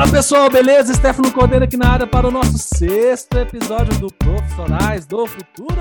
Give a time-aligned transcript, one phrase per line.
[0.00, 0.94] Fala pessoal, beleza?
[0.94, 5.78] Stefano Cordeiro aqui na área para o nosso sexto episódio do Profissionais do Futuro.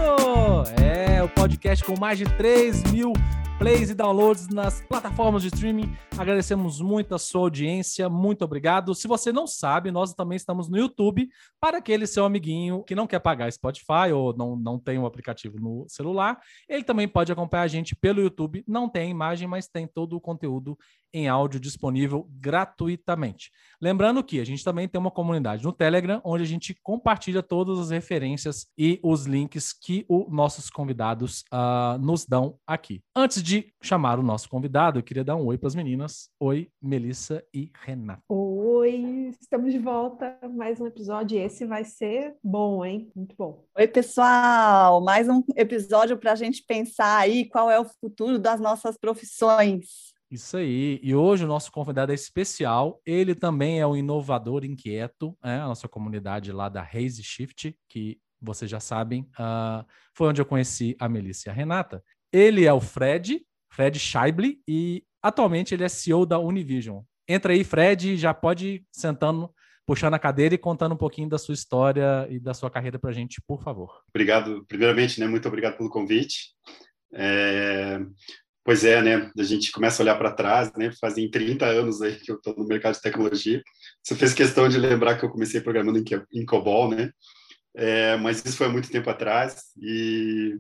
[0.78, 3.14] É o podcast com mais de 3 mil
[3.58, 5.94] plays e downloads nas plataformas de streaming.
[6.18, 8.94] Agradecemos muito a sua audiência, muito obrigado.
[8.94, 13.08] Se você não sabe, nós também estamos no YouTube para aquele seu amiguinho que não
[13.08, 16.40] quer pagar Spotify ou não, não tem o um aplicativo no celular.
[16.68, 18.64] Ele também pode acompanhar a gente pelo YouTube.
[18.68, 20.78] Não tem imagem, mas tem todo o conteúdo
[21.14, 23.52] em áudio disponível gratuitamente.
[23.82, 27.80] Lembrando que a gente também tem uma comunidade no Telegram, onde a gente compartilha todas
[27.80, 33.02] as referências e os links que os nossos convidados uh, nos dão aqui.
[33.16, 36.30] Antes de chamar o nosso convidado, eu queria dar um oi para as meninas.
[36.40, 38.22] Oi, Melissa e Renata.
[38.28, 40.38] Oi, estamos de volta.
[40.54, 41.40] Mais um episódio.
[41.40, 43.10] Esse vai ser bom, hein?
[43.16, 43.64] Muito bom.
[43.78, 45.02] Oi, pessoal.
[45.02, 50.19] Mais um episódio para a gente pensar aí qual é o futuro das nossas profissões.
[50.32, 51.00] Isso aí.
[51.02, 53.02] E hoje o nosso convidado é especial.
[53.06, 58.20] Ele também é um inovador inquieto, é a nossa comunidade lá da Raise Shift, que
[58.42, 62.04] vocês já sabem, uh, foi onde eu conheci a Melissa e a Renata.
[62.32, 67.02] Ele é o Fred, Fred Scheible, e atualmente ele é CEO da Univision.
[67.28, 69.54] Entra aí, Fred, já pode sentando,
[69.86, 73.10] puxando a cadeira e contando um pouquinho da sua história e da sua carreira para
[73.10, 74.02] a gente, por favor.
[74.10, 76.54] Obrigado, primeiramente, né, muito obrigado pelo convite.
[77.14, 78.00] É,
[78.70, 79.32] Pois é, né?
[79.36, 80.92] A gente começa a olhar para trás, né?
[81.02, 83.64] Fazem 30 anos aí que eu estou no mercado de tecnologia.
[84.04, 85.98] Você fez questão de lembrar que eu comecei programando
[86.32, 87.12] em, COBOL, né?
[87.76, 90.56] É, mas isso foi há muito tempo atrás e,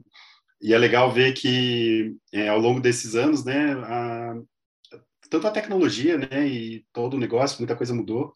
[0.60, 3.74] e é legal ver que é, ao longo desses anos, né?
[3.74, 4.34] A,
[5.30, 6.48] tanto a tecnologia, né?
[6.48, 8.34] E todo o negócio, muita coisa mudou.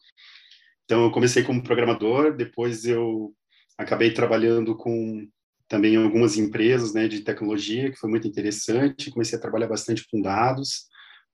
[0.84, 3.34] Então eu comecei como programador, depois eu
[3.76, 5.28] acabei trabalhando com
[5.68, 9.10] também em algumas empresas né, de tecnologia, que foi muito interessante.
[9.10, 10.86] Comecei a trabalhar bastante com dados.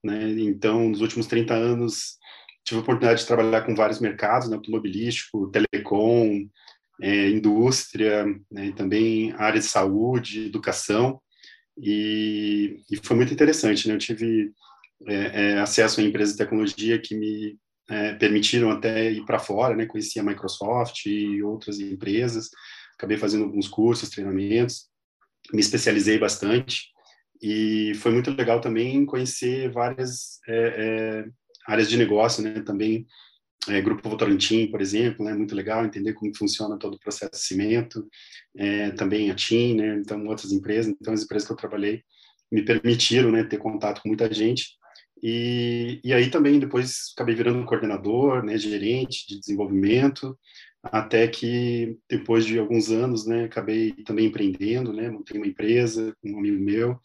[0.02, 0.30] Né?
[0.40, 2.18] Então, nos últimos 30 anos,
[2.64, 6.46] tive a oportunidade de trabalhar com vários mercados, né, automobilístico, telecom,
[7.00, 11.20] é, indústria, né, também área de saúde, educação,
[11.78, 13.88] e, e foi muito interessante.
[13.88, 13.94] Né?
[13.94, 14.52] Eu tive
[15.06, 17.56] é, é, acesso a empresas de tecnologia que me
[17.88, 19.86] é, permitiram até ir para fora, né?
[19.86, 22.50] conheci a Microsoft e outras empresas,
[23.00, 24.88] acabei fazendo alguns cursos, treinamentos,
[25.52, 26.90] me especializei bastante
[27.42, 31.24] e foi muito legal também conhecer várias é, é,
[31.66, 32.60] áreas de negócio, né?
[32.60, 33.06] Também
[33.68, 35.32] é, Grupo Votorantim, por exemplo, né?
[35.32, 38.06] Muito legal entender como funciona todo o processo de cimento,
[38.56, 39.96] é, também a TIM, né?
[39.98, 42.02] Então outras empresas, então as empresas que eu trabalhei
[42.52, 43.44] me permitiram, né?
[43.44, 44.78] Ter contato com muita gente
[45.22, 48.58] e, e aí também depois acabei virando coordenador, né?
[48.58, 50.38] Gerente de desenvolvimento
[50.82, 56.32] até que depois de alguns anos, né, acabei também empreendendo, né, montei uma empresa com
[56.32, 56.98] um amigo meu,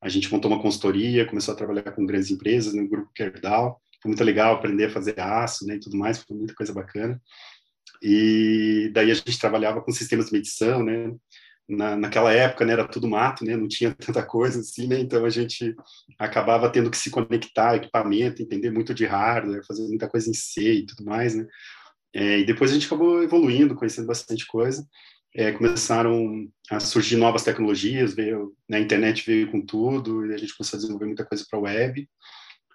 [0.00, 4.10] a gente montou uma consultoria, começou a trabalhar com grandes empresas no grupo Kerdal, foi
[4.10, 7.20] muito legal aprender a fazer aço, né, e tudo mais, foi muita coisa bacana.
[8.02, 11.12] E daí a gente trabalhava com sistemas de medição, né,
[11.68, 15.24] na, naquela época, né, era tudo mato, né, não tinha tanta coisa assim, né, então
[15.24, 15.74] a gente
[16.18, 20.72] acabava tendo que se conectar equipamento, entender muito de hardware, fazer muita coisa em C
[20.72, 21.46] e tudo mais, né,
[22.14, 24.86] é, e depois a gente acabou evoluindo, conhecendo bastante coisa.
[25.34, 30.56] É, começaram a surgir novas tecnologias, veio, na internet veio com tudo, e a gente
[30.56, 32.08] começou a desenvolver muita coisa para a web.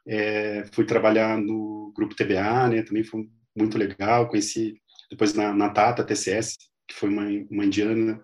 [0.07, 4.75] É, fui trabalhar no grupo TBA, né, também foi muito legal, conheci
[5.09, 6.57] depois na, na Tata TCS,
[6.87, 8.21] que foi uma, uma indiana,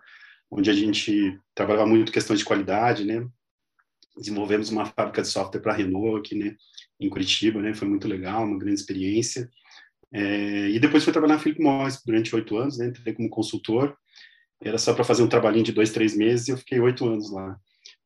[0.52, 3.26] onde a gente trabalhava muito questões de qualidade, né,
[4.18, 6.56] desenvolvemos uma fábrica de software para a Renault aqui, né,
[7.00, 9.50] em Curitiba, né, foi muito legal, uma grande experiência.
[10.14, 12.88] É, e depois fui trabalhar na Philip Morris durante oito anos, né?
[12.88, 13.96] Entrei como consultor.
[14.62, 17.31] Era só para fazer um trabalhinho de dois, três meses e eu fiquei oito anos
[17.31, 17.58] lá.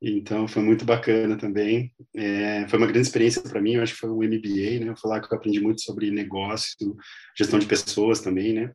[0.02, 1.94] Então foi muito bacana também.
[2.16, 3.76] É, foi uma grande experiência para mim.
[3.76, 4.94] Eu acho que foi um MBA, né?
[4.98, 6.96] Foi lá que eu aprendi muito sobre negócio,
[7.38, 8.74] gestão de pessoas também, né?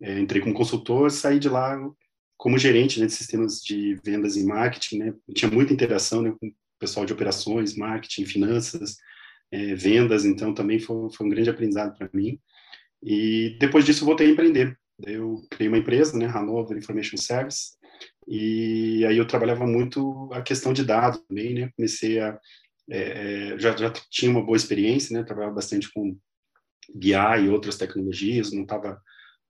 [0.00, 1.76] É, entrei como consultor, saí de lá
[2.38, 5.14] como gerente né, de sistemas de vendas e marketing, né?
[5.28, 8.96] Eu tinha muita interação né, com o pessoal de operações, marketing, finanças,
[9.52, 10.24] é, vendas.
[10.24, 12.38] Então também foi, foi um grande aprendizado para mim.
[13.02, 14.78] E depois disso voltei a empreender.
[15.06, 17.72] Eu criei uma empresa, né, Hanover Information Service,
[18.28, 22.38] e aí eu trabalhava muito a questão de dados também, né, comecei a,
[22.90, 26.16] é, é já, já tinha uma boa experiência, né, trabalhava bastante com
[26.94, 29.00] BI e outras tecnologias, não estava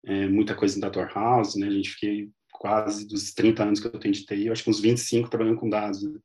[0.07, 3.87] é, muita coisa em data warehouse, né, a gente fiquei quase dos 30 anos que
[3.87, 6.21] eu tenho de TI, eu acho que uns 25 trabalhando com dados, né?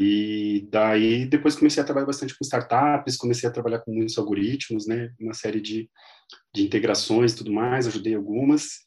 [0.00, 4.86] E daí depois comecei a trabalhar bastante com startups, comecei a trabalhar com muitos algoritmos,
[4.86, 5.90] né, uma série de,
[6.54, 8.80] de integrações e tudo mais, ajudei algumas,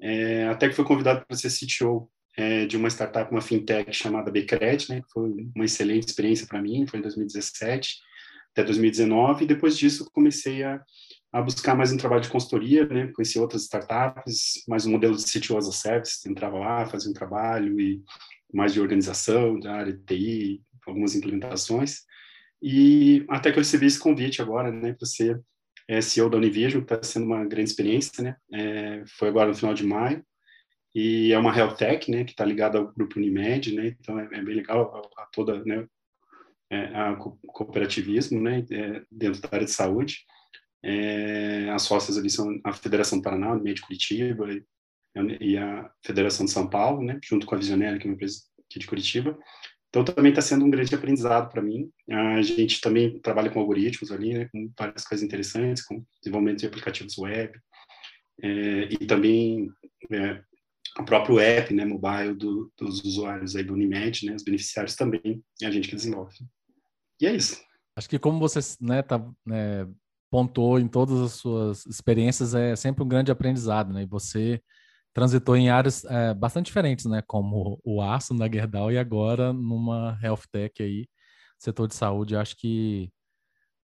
[0.00, 4.30] é, até que fui convidado para ser CTO é, de uma startup, uma fintech chamada
[4.30, 7.96] Becred, né, foi uma excelente experiência para mim, foi em 2017
[8.52, 10.80] até 2019, e depois disso comecei a,
[11.30, 13.12] a buscar mais um trabalho de consultoria, né?
[13.14, 17.14] Conheci outras startups, mais um modelo de CTO as a service, entrava lá, fazia um
[17.14, 18.02] trabalho e
[18.56, 22.00] mais de organização, da área de TI, algumas implementações.
[22.62, 25.42] E até que eu recebi esse convite agora, né, para ser
[25.86, 28.36] é, CEO da Univision, que está sendo uma grande experiência, né?
[28.52, 30.24] É, foi agora no final de maio.
[30.94, 33.94] E é uma health tech, né, que está ligada ao grupo Unimed, né?
[34.00, 35.86] Então é, é bem legal a, a toda, né,
[36.70, 40.24] é, a cooperativismo, né, é, dentro da área de saúde.
[40.82, 44.46] É, as sócias ali são a Federação do Paraná, de Curitiba
[45.40, 48.14] e, e, a Federação de São Paulo, né, junto com a Visionária, que é uma
[48.14, 49.38] empresa aqui de Curitiba.
[49.88, 51.90] Então, também está sendo um grande aprendizado para mim.
[52.10, 56.66] A gente também trabalha com algoritmos ali, né, com várias coisas interessantes, com desenvolvimento de
[56.66, 57.58] aplicativos web,
[58.42, 59.70] é, e também
[60.12, 60.42] é,
[60.98, 65.42] o próprio app, né, mobile do, dos usuários aí do Unimed, né, os beneficiários também,
[65.62, 66.36] é a gente que desenvolve.
[67.20, 67.60] E é isso.
[67.96, 69.88] Acho que como você né, tá, né,
[70.30, 74.02] pontuou em todas as suas experiências, é sempre um grande aprendizado, né?
[74.02, 74.60] E você
[75.16, 77.22] transitou em áreas é, bastante diferentes, né?
[77.26, 81.08] Como o aço na Gerdau e agora numa health tech aí,
[81.58, 82.36] setor de saúde.
[82.36, 83.10] Acho que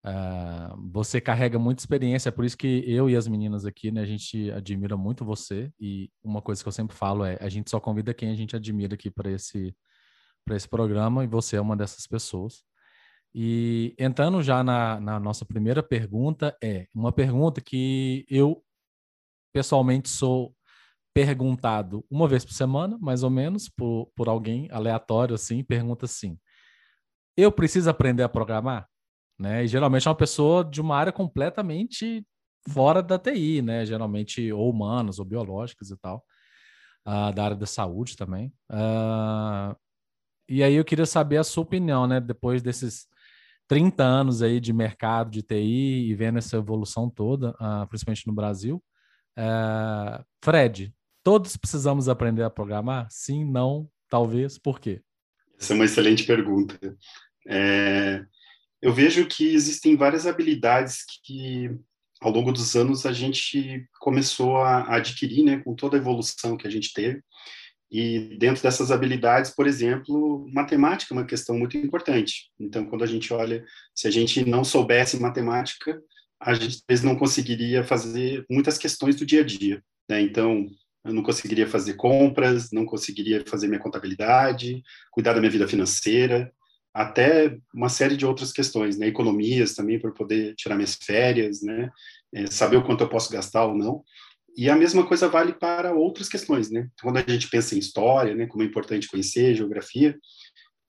[0.03, 4.01] uh, você carrega muita experiência, é por isso que eu e as meninas aqui, né?
[4.01, 7.69] A gente admira muito você e uma coisa que eu sempre falo é a gente
[7.69, 9.71] só convida quem a gente admira aqui para esse
[10.43, 12.63] para esse programa e você é uma dessas pessoas.
[13.35, 18.63] E entrando já na, na nossa primeira pergunta, é uma pergunta que eu
[19.53, 20.55] pessoalmente sou
[21.13, 26.37] perguntado uma vez por semana, mais ou menos, por, por alguém aleatório, assim, pergunta assim:
[27.35, 28.87] Eu preciso aprender a programar?
[29.37, 29.63] Né?
[29.63, 32.25] E geralmente é uma pessoa de uma área completamente
[32.69, 33.85] fora da TI, né?
[33.85, 36.23] Geralmente ou humanas ou biológicas e tal,
[37.07, 38.53] uh, da área da saúde também.
[38.69, 39.75] Uh,
[40.49, 42.19] e aí eu queria saber a sua opinião, né?
[42.19, 43.07] Depois desses
[43.67, 48.33] 30 anos aí de mercado de TI e vendo essa evolução toda, uh, principalmente no
[48.33, 48.83] Brasil.
[49.37, 50.93] Uh, Fred,
[51.29, 53.07] todos precisamos aprender a programar?
[53.11, 54.99] Sim, não, talvez, por quê?
[55.59, 56.97] Essa é uma excelente pergunta.
[57.47, 58.25] É,
[58.81, 61.69] eu vejo que existem várias habilidades que,
[62.19, 66.65] ao longo dos anos, a gente começou a adquirir, né, com toda a evolução que
[66.65, 67.21] a gente teve.
[67.91, 72.49] E dentro dessas habilidades, por exemplo, matemática é uma questão muito importante.
[72.59, 76.01] Então, quando a gente olha, se a gente não soubesse matemática,
[76.39, 79.83] a gente talvez não conseguiria fazer muitas questões do dia a dia.
[80.09, 80.21] Né?
[80.21, 80.67] Então,
[81.05, 86.51] eu não conseguiria fazer compras, não conseguiria fazer minha contabilidade, cuidar da minha vida financeira,
[86.93, 89.07] até uma série de outras questões, né?
[89.07, 91.89] Economias também para poder tirar minhas férias, né?
[92.33, 94.03] É, saber o quanto eu posso gastar ou não.
[94.57, 96.89] E a mesma coisa vale para outras questões, né?
[97.01, 100.17] Quando a gente pensa em história, né, como é importante conhecer geografia,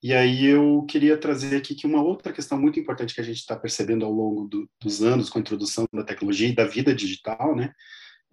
[0.03, 3.37] e aí eu queria trazer aqui que uma outra questão muito importante que a gente
[3.37, 6.93] está percebendo ao longo do, dos anos com a introdução da tecnologia e da vida
[6.93, 7.71] digital, né,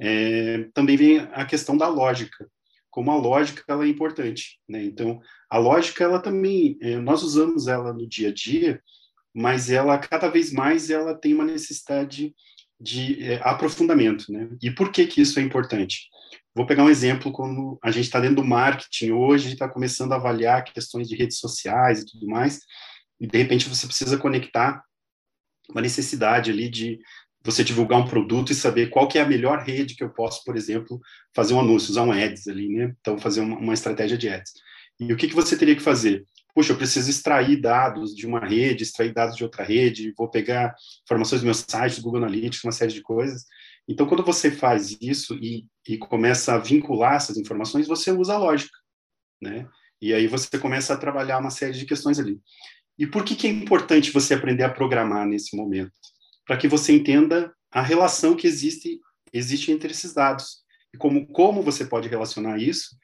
[0.01, 2.49] é, também vem a questão da lógica,
[2.91, 4.85] como a lógica ela é importante, né?
[4.85, 8.83] Então a lógica ela também é, nós usamos ela no dia a dia,
[9.35, 12.35] mas ela cada vez mais ela tem uma necessidade
[12.81, 14.49] de é, aprofundamento, né?
[14.63, 16.09] E por que que isso é importante?
[16.55, 20.17] Vou pegar um exemplo quando a gente está dentro do marketing hoje, está começando a
[20.17, 22.61] avaliar questões de redes sociais e tudo mais,
[23.21, 24.83] e de repente você precisa conectar
[25.71, 26.99] uma necessidade ali de
[27.51, 30.45] você divulgar um produto e saber qual que é a melhor rede que eu posso,
[30.45, 31.01] por exemplo,
[31.35, 32.95] fazer um anúncio, usar um ads ali, né?
[33.01, 34.53] Então fazer uma, uma estratégia de ads.
[35.01, 36.25] E o que que você teria que fazer?
[36.59, 40.75] puxa, eu preciso extrair dados de uma rede, extrair dados de outra rede, vou pegar
[41.05, 43.45] informações do meu site, do Google Analytics, uma série de coisas.
[43.87, 48.39] Então, quando você faz isso e, e começa a vincular essas informações, você usa a
[48.39, 48.77] lógica,
[49.41, 49.69] né?
[50.03, 52.41] E aí você começa a trabalhar uma série de questões ali.
[52.99, 55.93] E por que, que é importante você aprender a programar nesse momento?
[56.49, 58.99] Para que você entenda a relação que existe,
[59.33, 60.63] existe entre esses dados
[60.95, 62.97] e como, como você pode relacionar isso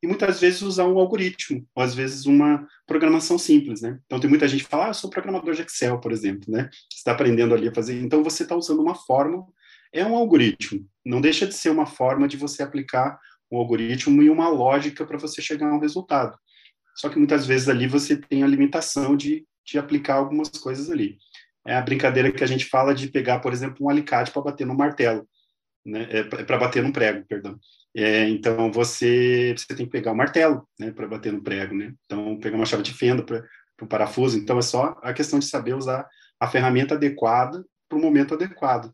[0.00, 3.98] e muitas vezes usar um algoritmo, ou às vezes uma programação simples, né?
[4.06, 6.70] Então tem muita gente que fala, ah, eu sou programador de Excel, por exemplo, né?
[6.72, 9.44] Você está aprendendo ali a fazer, então você está usando uma fórmula,
[9.92, 13.18] é um algoritmo, não deixa de ser uma forma de você aplicar
[13.50, 16.38] um algoritmo e uma lógica para você chegar a um resultado.
[16.94, 21.18] Só que muitas vezes ali você tem a limitação de, de aplicar algumas coisas ali.
[21.66, 24.66] É a brincadeira que a gente fala de pegar, por exemplo, um alicate para bater
[24.66, 25.28] no martelo,
[25.84, 26.06] né?
[26.10, 27.58] É, para bater no prego, perdão.
[27.94, 31.92] É, então você, você tem que pegar o martelo, né, para bater no prego, né?
[32.04, 33.44] Então pegar uma chave de fenda para
[33.80, 34.38] o parafuso.
[34.38, 36.08] Então é só a questão de saber usar
[36.40, 38.92] a ferramenta adequada para o momento adequado.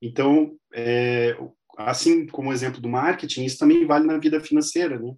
[0.00, 1.36] Então, é,
[1.78, 5.12] assim como o exemplo do marketing, isso também vale na vida financeira, né?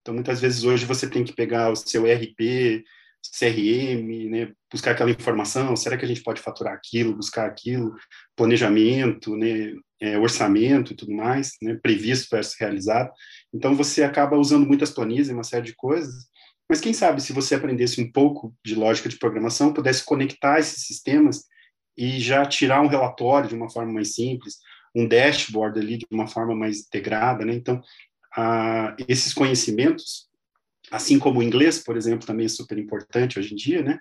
[0.00, 2.84] Então muitas vezes hoje você tem que pegar o seu ERP,
[3.36, 7.94] CRM, né, buscar aquela informação, será que a gente pode faturar aquilo, buscar aquilo,
[8.36, 13.10] planejamento, né, é, orçamento e tudo mais, né, previsto versus realizado.
[13.54, 16.26] Então, você acaba usando muitas planilhas e uma série de coisas,
[16.68, 20.86] mas quem sabe se você aprendesse um pouco de lógica de programação, pudesse conectar esses
[20.86, 21.44] sistemas
[21.96, 24.56] e já tirar um relatório de uma forma mais simples,
[24.94, 27.54] um dashboard ali de uma forma mais integrada, né?
[27.54, 27.80] Então,
[28.34, 30.28] a, esses conhecimentos,
[30.92, 33.98] assim como o inglês, por exemplo, também é super importante hoje em dia, né?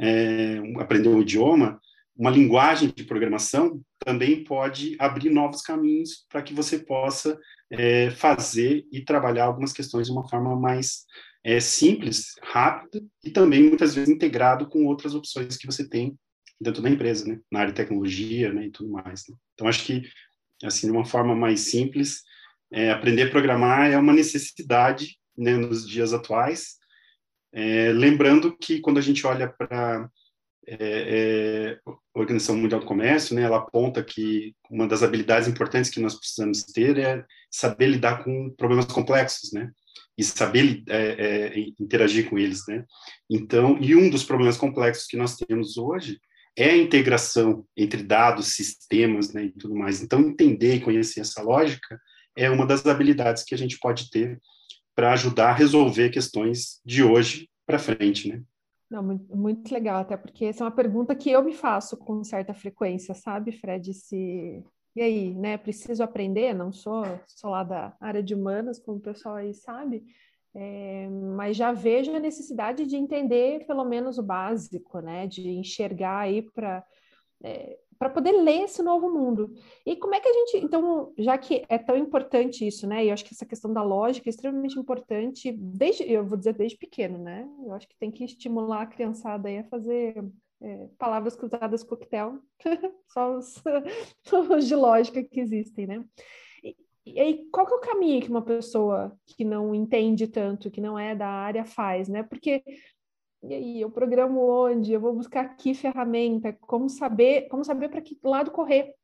[0.00, 1.80] É, aprender um idioma,
[2.16, 7.36] uma linguagem de programação também pode abrir novos caminhos para que você possa
[7.70, 11.04] é, fazer e trabalhar algumas questões de uma forma mais
[11.42, 16.16] é, simples, rápida e também muitas vezes integrado com outras opções que você tem
[16.60, 17.40] dentro da empresa, né?
[17.50, 18.66] Na área de tecnologia, né?
[18.66, 19.24] E tudo mais.
[19.28, 19.34] Né?
[19.54, 20.02] Então acho que
[20.62, 22.22] assim de uma forma mais simples,
[22.72, 26.76] é, aprender a programar é uma necessidade né, nos dias atuais.
[27.52, 30.10] É, lembrando que quando a gente olha para
[30.66, 31.78] é, é,
[32.12, 36.62] Organização Mundial do Comércio, né, ela aponta que uma das habilidades importantes que nós precisamos
[36.64, 39.70] ter é saber lidar com problemas complexos, né?
[40.16, 42.84] E saber é, é, interagir com eles, né?
[43.30, 46.20] Então, e um dos problemas complexos que nós temos hoje
[46.56, 50.02] é a integração entre dados, sistemas, né, e tudo mais.
[50.02, 52.00] Então, entender e conhecer essa lógica
[52.36, 54.38] é uma das habilidades que a gente pode ter
[54.98, 58.42] para ajudar a resolver questões de hoje para frente, né?
[58.90, 62.24] Não, muito, muito, legal, até porque essa é uma pergunta que eu me faço com
[62.24, 63.94] certa frequência, sabe, Fred?
[63.94, 64.60] Se
[64.96, 65.56] e aí, né?
[65.56, 70.02] Preciso aprender, não sou, sou lá da área de humanas, como o pessoal aí sabe,
[70.52, 75.28] é, mas já vejo a necessidade de entender pelo menos o básico, né?
[75.28, 76.84] De enxergar aí para
[77.44, 79.52] é, para poder ler esse novo mundo.
[79.84, 83.04] E como é que a gente, então, já que é tão importante isso, né?
[83.04, 86.54] E eu acho que essa questão da lógica é extremamente importante, desde, eu vou dizer
[86.54, 87.48] desde pequeno, né?
[87.64, 90.24] Eu acho que tem que estimular a criançada aí a fazer
[90.60, 92.38] é, palavras cruzadas coquetel,
[93.08, 93.62] só os,
[94.56, 96.04] os de lógica que existem, né?
[97.14, 100.80] E aí, qual que é o caminho que uma pessoa que não entende tanto, que
[100.80, 102.22] não é da área, faz, né?
[102.22, 102.62] Porque
[103.42, 104.92] e aí, eu programo onde?
[104.92, 106.52] Eu vou buscar que ferramenta?
[106.52, 108.94] Como saber, como saber para que lado correr?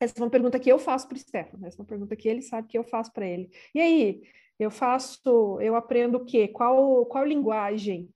[0.00, 2.28] Essa é uma pergunta que eu faço para o Stefano, essa é uma pergunta que
[2.28, 3.50] ele sabe que eu faço para ele.
[3.74, 4.22] E aí,
[4.58, 6.48] eu faço, eu aprendo o quê?
[6.48, 8.08] Qual, qual linguagem,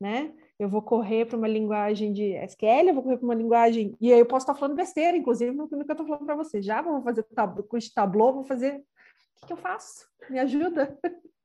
[0.00, 0.32] né?
[0.58, 3.94] Eu vou correr para uma linguagem de SQL, eu vou correr para uma linguagem.
[4.00, 6.62] E aí eu posso estar falando besteira, inclusive, no que eu estou falando para você.
[6.62, 8.76] Já vamos fazer tab curso de vou fazer.
[8.76, 10.08] O que, que eu faço?
[10.30, 10.98] Me ajuda?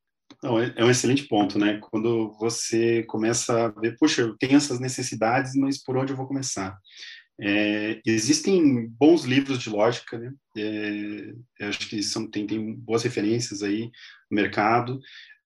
[0.43, 1.79] Não, é, é um excelente ponto, né?
[1.91, 6.27] Quando você começa a ver, puxa, eu tenho essas necessidades, mas por onde eu vou
[6.27, 6.77] começar?
[7.39, 10.33] É, existem bons livros de lógica, né?
[10.57, 13.91] É, acho que são, tem, tem boas referências aí
[14.29, 14.99] no mercado.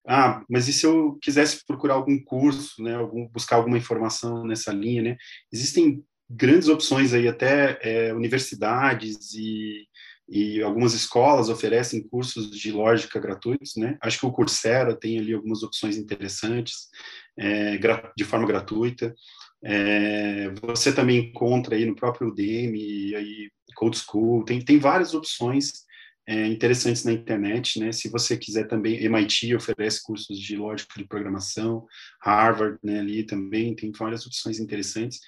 [0.07, 2.95] Ah, mas e se eu quisesse procurar algum curso, né?
[2.95, 5.17] Algum, buscar alguma informação nessa linha, né?
[5.51, 9.87] Existem grandes opções aí, até é, universidades e
[10.27, 13.97] e algumas escolas oferecem cursos de lógica gratuitos, né?
[14.01, 16.87] Acho que o Coursera tem ali algumas opções interessantes
[17.37, 17.77] é,
[18.17, 19.13] de forma gratuita.
[19.63, 25.85] É, você também encontra aí no próprio Udemy, aí Code School, tem, tem várias opções
[26.27, 27.91] é, interessantes na internet, né?
[27.91, 31.85] Se você quiser também, MIT oferece cursos de lógica de programação,
[32.21, 35.19] Harvard, né, ali também tem várias opções interessantes.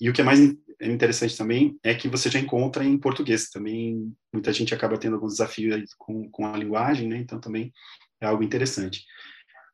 [0.00, 0.40] E o que é mais
[0.80, 3.50] interessante também é que você já encontra em português.
[3.50, 7.18] Também muita gente acaba tendo alguns desafios com, com a linguagem, né?
[7.18, 7.72] Então também
[8.20, 9.04] é algo interessante.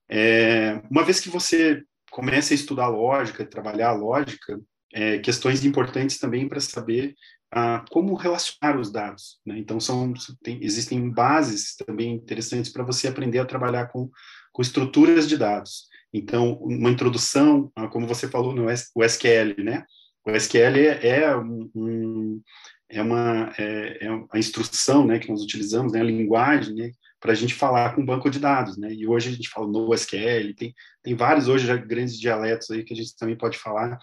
[0.09, 4.61] É, uma vez que você começa a estudar lógica, trabalhar a lógica,
[4.93, 7.15] é, questões importantes também para saber
[7.53, 9.39] ah, como relacionar os dados.
[9.45, 9.59] Né?
[9.59, 14.11] Então são tem, existem bases também interessantes para você aprender a trabalhar com,
[14.53, 15.87] com estruturas de dados.
[16.13, 19.85] Então, uma introdução, como você falou no SQL, né?
[20.27, 22.43] O SQL é, é, um,
[22.89, 26.91] é uma é, é a instrução né, que nós utilizamos, né, a linguagem né,
[27.21, 28.77] para a gente falar com um banco de dados.
[28.77, 32.71] Né, e hoje a gente fala no SQL, tem, tem vários hoje já grandes dialetos
[32.71, 33.99] aí que a gente também pode falar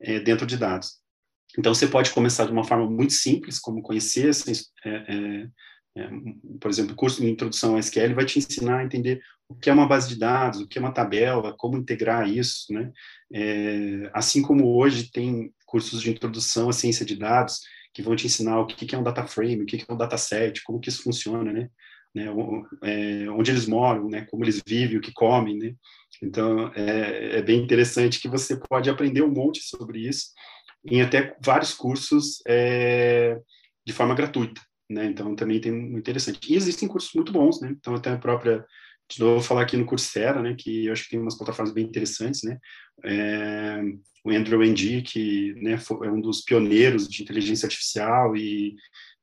[0.00, 1.00] é, dentro de dados.
[1.58, 4.30] Então, você pode começar de uma forma muito simples, como conhecer,
[4.84, 5.48] é, é,
[5.96, 6.10] é,
[6.60, 9.70] por exemplo, o curso de introdução ao SQL vai te ensinar a entender o que
[9.70, 12.92] é uma base de dados, o que é uma tabela, como integrar isso, né?
[13.32, 17.60] É, assim como hoje tem cursos de introdução à ciência de dados
[17.92, 20.62] que vão te ensinar o que é um data frame, o que é um dataset,
[20.62, 21.70] como que isso funciona, né?
[22.14, 22.26] né
[22.82, 24.26] é, onde eles moram, né?
[24.30, 25.74] Como eles vivem, o que comem, né?
[26.22, 30.26] Então, é, é bem interessante que você pode aprender um monte sobre isso
[30.84, 33.38] em até vários cursos é,
[33.84, 35.06] de forma gratuita, né?
[35.06, 36.52] Então, também tem muito interessante.
[36.52, 37.74] E existem cursos muito bons, né?
[37.78, 38.62] Então, até a própria
[39.08, 41.84] de novo falar aqui no Coursera, né, que eu acho que tem umas plataformas bem
[41.84, 42.58] interessantes, né,
[43.04, 43.80] é,
[44.24, 48.74] o Andrew Ng, que né, é um dos pioneiros de inteligência artificial e,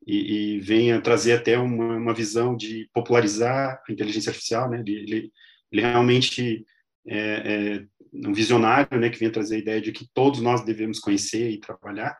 [0.07, 4.79] e, e vem a trazer até uma, uma, visão de popularizar a inteligência artificial, né,
[4.79, 5.31] ele, ele,
[5.71, 6.65] ele realmente
[7.05, 10.99] é, é, um visionário, né, que vem trazer a ideia de que todos nós devemos
[10.99, 12.17] conhecer e trabalhar,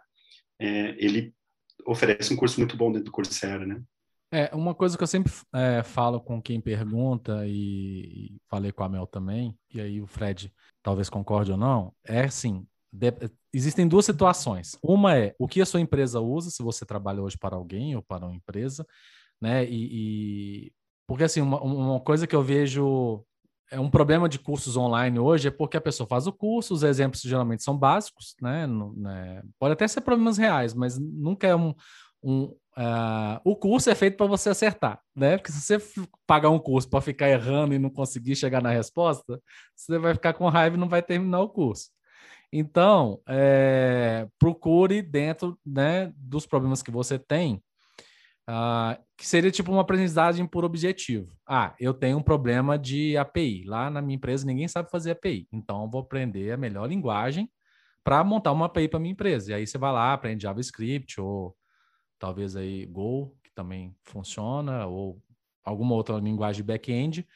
[0.60, 1.34] é, ele
[1.86, 3.82] oferece um curso muito bom dentro do Coursera, né.
[4.33, 8.83] É, uma coisa que eu sempre é, falo com quem pergunta, e, e, falei com
[8.83, 13.13] a Mel também, e aí o Fred talvez concorde ou não, é assim: de,
[13.53, 14.75] existem duas situações.
[14.81, 18.01] Uma é o que a sua empresa usa, se você trabalha hoje para alguém ou
[18.01, 18.83] para uma empresa,
[19.39, 19.65] né?
[19.65, 20.73] E, e
[21.07, 23.23] porque assim, uma, uma coisa que eu vejo
[23.73, 26.83] é um problema de cursos online hoje é porque a pessoa faz o curso, os
[26.83, 28.67] exemplos geralmente são básicos, né?
[28.67, 29.41] né?
[29.59, 31.73] Pode até ser problemas reais, mas nunca é um,
[32.23, 32.43] um,
[32.77, 35.37] uh, o curso é feito para você acertar, né?
[35.37, 39.39] Porque se você pagar um curso para ficar errando e não conseguir chegar na resposta,
[39.75, 41.89] você vai ficar com raiva e não vai terminar o curso.
[42.51, 47.55] Então, é, procure dentro né, dos problemas que você tem,
[48.47, 51.35] uh, que seria tipo uma aprendizagem por objetivo.
[51.47, 53.63] Ah, eu tenho um problema de API.
[53.65, 55.47] Lá na minha empresa ninguém sabe fazer API.
[55.51, 57.49] Então, eu vou aprender a melhor linguagem
[58.03, 59.51] para montar uma API para minha empresa.
[59.51, 61.55] E aí você vai lá, aprende JavaScript ou
[62.20, 65.22] talvez aí Go, que também funciona, ou
[65.63, 67.27] alguma outra linguagem de back-end,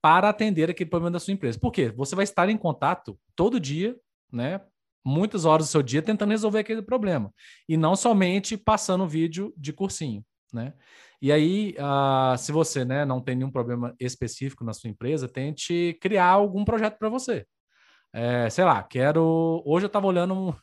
[0.00, 1.58] para atender aquele problema da sua empresa.
[1.58, 1.90] Por quê?
[1.90, 3.96] Você vai estar em contato todo dia,
[4.32, 4.60] né?
[5.04, 7.32] Muitas horas do seu dia tentando resolver aquele problema.
[7.68, 10.74] E não somente passando vídeo de cursinho, né?
[11.20, 15.96] E aí, uh, se você né, não tem nenhum problema específico na sua empresa, tente
[16.00, 17.46] criar algum projeto para você.
[18.12, 19.62] É, sei lá, quero.
[19.64, 20.54] Hoje eu estava olhando um,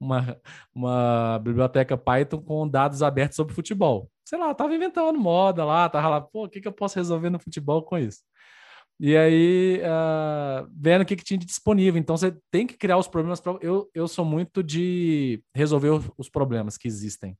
[0.00, 0.40] uma,
[0.74, 4.10] uma biblioteca Python com dados abertos sobre futebol.
[4.24, 7.30] Sei lá, tava inventando moda lá, tava lá, pô, o que, que eu posso resolver
[7.30, 8.22] no futebol com isso?
[8.98, 11.98] E aí, uh, vendo o que, que tinha disponível.
[11.98, 13.40] Então, você tem que criar os problemas.
[13.40, 13.56] Pra...
[13.62, 15.88] Eu, eu sou muito de resolver
[16.18, 17.34] os problemas que existem.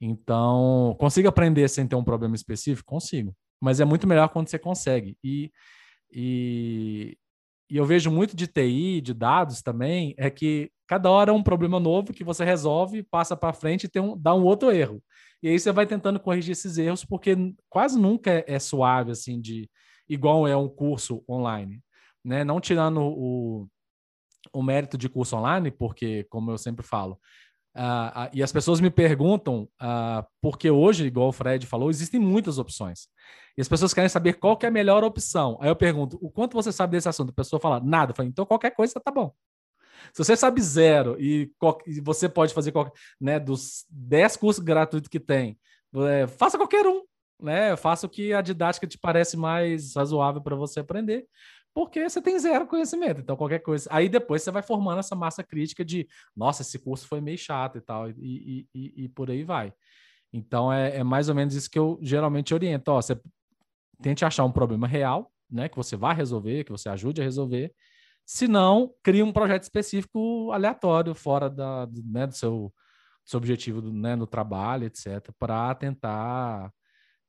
[0.00, 2.90] Então, consigo aprender sem ter um problema específico?
[2.90, 3.36] Consigo.
[3.60, 5.18] Mas é muito melhor quando você consegue.
[5.22, 5.50] E,
[6.10, 7.18] e,
[7.68, 11.42] e eu vejo muito de TI, de dados também, é que cada hora é um
[11.42, 15.02] problema novo que você resolve, passa para frente e tem um, dá um outro erro.
[15.42, 17.36] E aí você vai tentando corrigir esses erros, porque
[17.68, 19.68] quase nunca é, é suave, assim, de
[20.08, 21.82] igual é um curso online.
[22.24, 22.44] Né?
[22.44, 23.68] Não tirando o,
[24.52, 27.18] o mérito de curso online, porque, como eu sempre falo,
[27.76, 32.18] Uh, uh, e as pessoas me perguntam, uh, porque hoje, igual o Fred falou, existem
[32.18, 33.08] muitas opções.
[33.56, 35.58] E as pessoas querem saber qual que é a melhor opção.
[35.60, 37.30] Aí eu pergunto, o quanto você sabe desse assunto?
[37.30, 38.12] A pessoa fala, nada.
[38.12, 39.30] Eu falo, então qualquer coisa tá bom.
[40.12, 41.50] Se você sabe zero e,
[41.86, 45.58] e você pode fazer qualquer, né, dos 10 cursos gratuitos que tem,
[46.10, 47.02] é, faça qualquer um.
[47.40, 47.76] Né?
[47.76, 51.26] Faça o que a didática te parece mais razoável para você aprender
[51.76, 53.20] porque você tem zero conhecimento.
[53.20, 53.86] Então, qualquer coisa.
[53.92, 57.76] Aí depois você vai formando essa massa crítica de, nossa, esse curso foi meio chato
[57.76, 59.74] e tal, e, e, e por aí vai.
[60.32, 62.90] Então, é, é, mais ou menos isso que eu geralmente oriento.
[62.90, 63.20] Ó, você
[64.00, 67.70] tente achar um problema real, né, que você vai resolver, que você ajude a resolver.
[68.24, 72.72] Se não, crie um projeto específico aleatório, fora da, né, do seu,
[73.22, 76.72] do seu objetivo do, né, no trabalho, etc., para tentar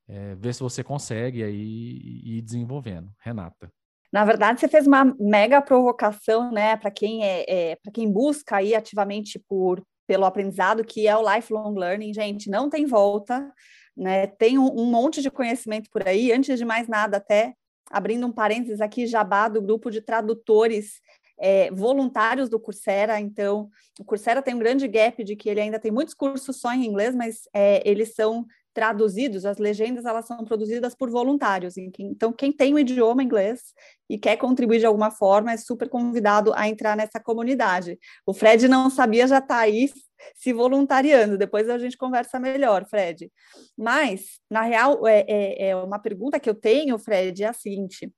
[0.08, 3.12] é, ver se você consegue aí ir desenvolvendo.
[3.20, 3.70] Renata.
[4.18, 8.56] Na verdade, você fez uma mega provocação, né, para quem é, é para quem busca
[8.56, 13.54] aí ativamente por pelo aprendizado, que é o lifelong learning, gente, não tem volta,
[13.96, 14.26] né?
[14.26, 16.32] Tem um, um monte de conhecimento por aí.
[16.32, 17.54] Antes de mais nada, até
[17.92, 21.00] abrindo um parênteses aqui, jabá do grupo de tradutores
[21.40, 23.20] é, voluntários do Coursera.
[23.20, 26.74] Então, o Coursera tem um grande gap de que ele ainda tem muitos cursos só
[26.74, 31.78] em inglês, mas é, eles são traduzidos, as legendas elas são produzidas por voluntários.
[31.98, 33.74] Então, quem tem o idioma inglês
[34.08, 37.98] e quer contribuir de alguma forma é super convidado a entrar nessa comunidade.
[38.24, 39.92] O Fred não sabia, já está aí
[40.36, 41.40] se voluntariando.
[41.40, 43.32] Depois a gente conversa melhor, Fred.
[43.76, 48.14] Mas, na real, é, é, é uma pergunta que eu tenho, Fred, é a seguinte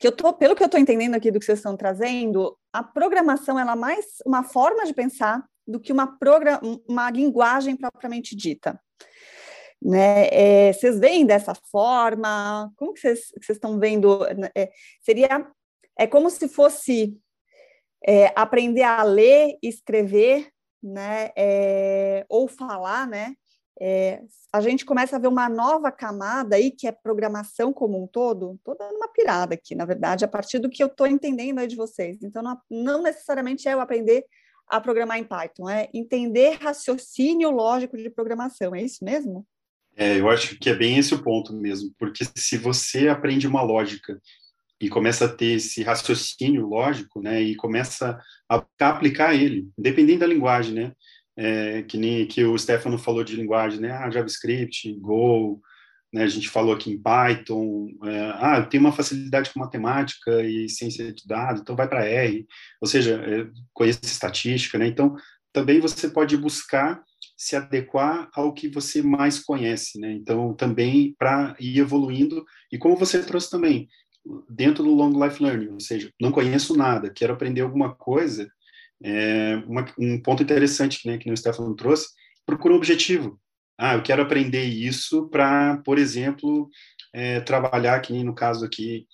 [0.00, 2.82] que eu tô, pelo que eu estou entendendo aqui do que vocês estão trazendo, a
[2.82, 6.18] programação ela é mais uma forma de pensar do que uma,
[6.88, 8.80] uma linguagem propriamente dita.
[9.82, 10.28] Né?
[10.30, 12.70] É, vocês veem dessa forma?
[12.76, 14.24] Como que vocês, vocês estão vendo?
[14.54, 15.46] É, seria
[15.98, 17.16] é como se fosse
[18.06, 20.50] é, aprender a ler, escrever,
[20.82, 21.30] né?
[21.36, 23.34] É, ou falar, né?
[23.82, 28.06] É, a gente começa a ver uma nova camada aí que é programação como um
[28.06, 28.54] todo.
[28.56, 31.66] Estou dando uma pirada aqui, na verdade, a partir do que eu estou entendendo aí
[31.66, 32.22] de vocês.
[32.22, 34.24] Então, não, não necessariamente é eu aprender
[34.68, 38.74] a programar em Python, é entender raciocínio lógico de programação.
[38.74, 39.46] É isso mesmo?
[40.00, 43.60] É, eu acho que é bem esse o ponto mesmo, porque se você aprende uma
[43.60, 44.18] lógica
[44.80, 50.26] e começa a ter esse raciocínio lógico, né, e começa a aplicar ele, independente da
[50.26, 50.92] linguagem, né,
[51.36, 55.60] é, que nem que o Stefano falou de linguagem, né, ah, JavaScript, Go,
[56.10, 60.66] né, a gente falou aqui em Python, é, ah, tem uma facilidade com matemática e
[60.70, 62.46] ciência de dados, então vai para R,
[62.80, 65.14] ou seja, é, conhece estatística, né, então
[65.52, 67.02] também você pode buscar
[67.40, 72.94] se adequar ao que você mais conhece, né, então também para ir evoluindo, e como
[72.96, 73.88] você trouxe também,
[74.46, 78.46] dentro do Long Life Learning, ou seja, não conheço nada, quero aprender alguma coisa,
[79.02, 82.08] é, uma, um ponto interessante né, que o Stefano trouxe,
[82.44, 83.40] procura um objetivo,
[83.78, 86.68] ah, eu quero aprender isso para, por exemplo,
[87.14, 89.06] é, trabalhar, que nem no caso aqui,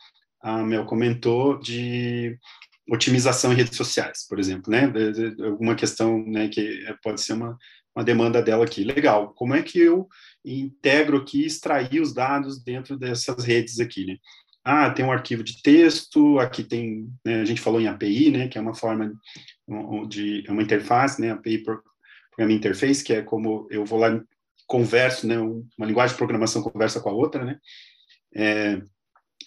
[0.43, 2.37] a Mel comentou, de
[2.91, 4.93] otimização em redes sociais, por exemplo, né?
[5.45, 7.57] Alguma questão né, que pode ser uma,
[7.97, 8.85] uma demanda dela aqui.
[8.85, 10.07] Legal, como é que eu
[10.45, 14.17] integro aqui, extrair os dados dentro dessas redes aqui, né?
[14.63, 18.49] Ah, tem um arquivo de texto, aqui tem, né, a gente falou em API, né,
[18.49, 19.15] que é uma forma
[20.09, 24.21] de, é uma interface, né, API Programming Interface, que é como eu vou lá
[24.67, 27.59] converso, né, uma linguagem de programação conversa com a outra, né,
[28.35, 28.83] é,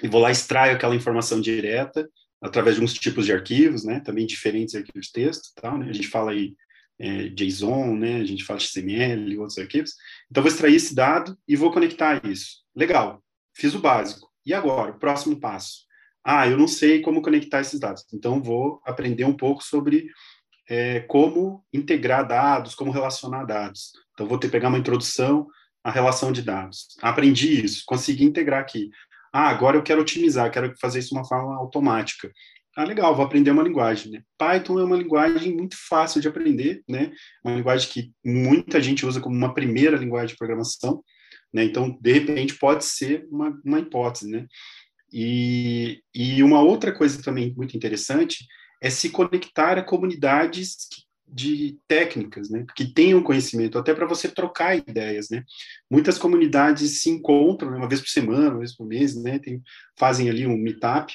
[0.02, 2.10] e vou lá extraio aquela informação direta
[2.42, 5.94] através de uns tipos de arquivos, né, também diferentes arquivos de texto, tal, né, a
[5.94, 6.56] gente fala aí
[7.00, 9.94] é, JSON, né, a gente fala XML outros arquivos,
[10.30, 12.58] então vou extrair esse dado e vou conectar isso.
[12.76, 13.24] Legal,
[13.56, 14.30] fiz o básico.
[14.46, 15.88] E agora, o próximo passo?
[16.24, 20.10] Ah, eu não sei como conectar esses dados, então vou aprender um pouco sobre
[20.70, 23.92] é, como integrar dados, como relacionar dados.
[24.14, 25.48] Então, vou ter que pegar uma introdução
[25.84, 26.96] à relação de dados.
[27.02, 28.90] Aprendi isso, consegui integrar aqui.
[29.34, 32.32] Ah, agora eu quero otimizar, quero fazer isso de uma forma automática.
[32.80, 34.10] Ah, legal, vou aprender uma linguagem.
[34.10, 34.24] Né?
[34.38, 37.12] Python é uma linguagem muito fácil de aprender, né?
[37.44, 41.04] Uma linguagem que muita gente usa como uma primeira linguagem de programação,
[41.54, 41.66] né?
[41.66, 44.48] Então, de repente, pode ser uma, uma hipótese, né?
[45.12, 48.46] E, e uma outra coisa também muito interessante
[48.82, 50.78] é se conectar a comunidades
[51.28, 55.44] de técnicas, né, que tenham conhecimento, até para você trocar ideias, né.
[55.92, 59.62] Muitas comunidades se encontram né, uma vez por semana, uma vez por mês, né, tem,
[59.98, 61.14] fazem ali um meetup,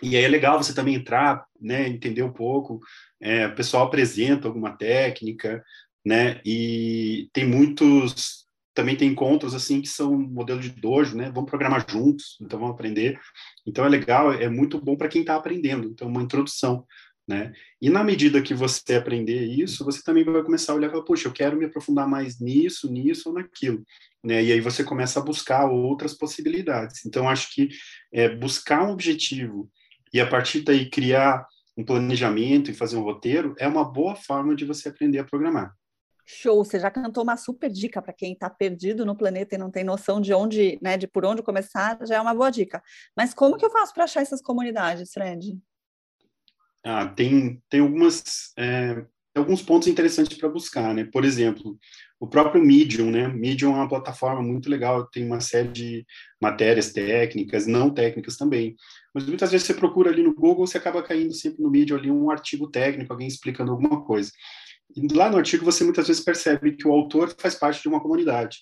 [0.00, 2.80] e aí é legal você também entrar, né, entender um pouco,
[3.20, 5.62] é, o pessoal apresenta alguma técnica,
[6.04, 11.50] né, e tem muitos, também tem encontros, assim, que são modelo de dojo, né, vamos
[11.50, 13.20] programar juntos, então vamos aprender,
[13.66, 15.88] então é legal, é muito bom para quem está aprendendo.
[15.88, 16.86] Então, uma introdução.
[17.26, 17.52] Né?
[17.80, 21.28] E na medida que você aprender isso, você também vai começar a olhar falar, poxa,
[21.28, 23.84] eu quero me aprofundar mais nisso, nisso ou naquilo.
[24.24, 24.42] Né?
[24.42, 27.06] E aí você começa a buscar outras possibilidades.
[27.06, 27.68] Então, acho que
[28.12, 29.70] é, buscar um objetivo
[30.12, 31.46] e a partir daí criar
[31.76, 35.74] um planejamento e fazer um roteiro é uma boa forma de você aprender a programar.
[36.24, 39.70] Show, você já cantou uma super dica para quem está perdido no planeta e não
[39.70, 42.82] tem noção de onde, né, de por onde começar, já é uma boa dica.
[43.16, 45.58] Mas como que eu faço para achar essas comunidades, Fred?
[46.84, 51.04] Ah, tem, tem algumas, é, alguns pontos interessantes para buscar, né?
[51.04, 51.78] Por exemplo,
[52.20, 53.28] o próprio Medium, né?
[53.28, 56.06] Medium é uma plataforma muito legal, tem uma série de
[56.40, 58.76] matérias técnicas, não técnicas também.
[59.14, 62.10] Mas muitas vezes você procura ali no Google, você acaba caindo sempre no Medium ali
[62.10, 64.30] um artigo técnico, alguém explicando alguma coisa.
[64.96, 68.00] E lá no artigo você muitas vezes percebe que o autor faz parte de uma
[68.00, 68.58] comunidade.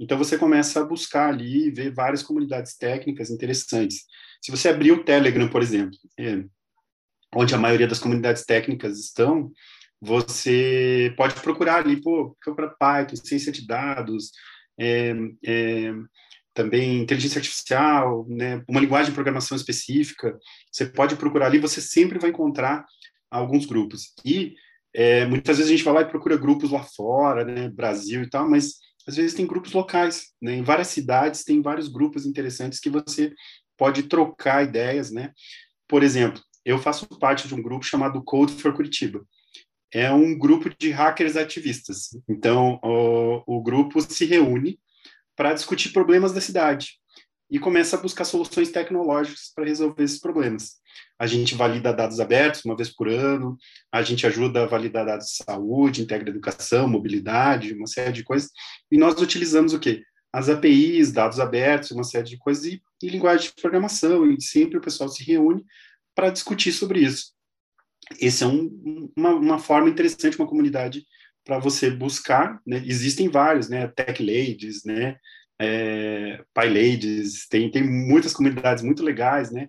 [0.00, 4.04] Então você começa a buscar ali e ver várias comunidades técnicas interessantes.
[4.42, 6.44] Se você abrir o Telegram, por exemplo, é,
[7.34, 9.52] onde a maioria das comunidades técnicas estão,
[10.00, 14.32] você pode procurar ali, pô, para Python, ciência de dados,
[14.78, 15.92] é, é,
[16.54, 20.38] também inteligência artificial, né, uma linguagem de programação específica.
[20.70, 22.84] Você pode procurar ali, você sempre vai encontrar
[23.30, 24.12] alguns grupos.
[24.24, 24.54] E
[24.94, 28.28] é, muitas vezes a gente vai lá e procura grupos lá fora, né, Brasil e
[28.28, 28.74] tal, mas
[29.06, 33.32] às vezes tem grupos locais, né, em várias cidades tem vários grupos interessantes que você
[33.76, 35.32] pode trocar ideias, né.
[35.88, 39.24] Por exemplo, eu faço parte de um grupo chamado Code for Curitiba.
[39.92, 42.08] É um grupo de hackers ativistas.
[42.28, 44.78] Então, o, o grupo se reúne
[45.36, 47.00] para discutir problemas da cidade
[47.52, 50.76] e começa a buscar soluções tecnológicas para resolver esses problemas.
[51.18, 53.58] A gente valida dados abertos uma vez por ano,
[53.92, 58.50] a gente ajuda a validar dados de saúde, integra educação, mobilidade, uma série de coisas,
[58.90, 60.02] e nós utilizamos o quê?
[60.32, 64.78] As APIs, dados abertos, uma série de coisas, e, e linguagem de programação, e sempre
[64.78, 65.62] o pessoal se reúne
[66.14, 67.32] para discutir sobre isso.
[68.18, 71.06] Esse é um, uma, uma forma interessante, uma comunidade
[71.44, 72.82] para você buscar, né?
[72.84, 75.16] existem vários, né, Tech Ladies, né,
[75.62, 79.68] é, PyLadies, tem, tem muitas comunidades muito legais, né?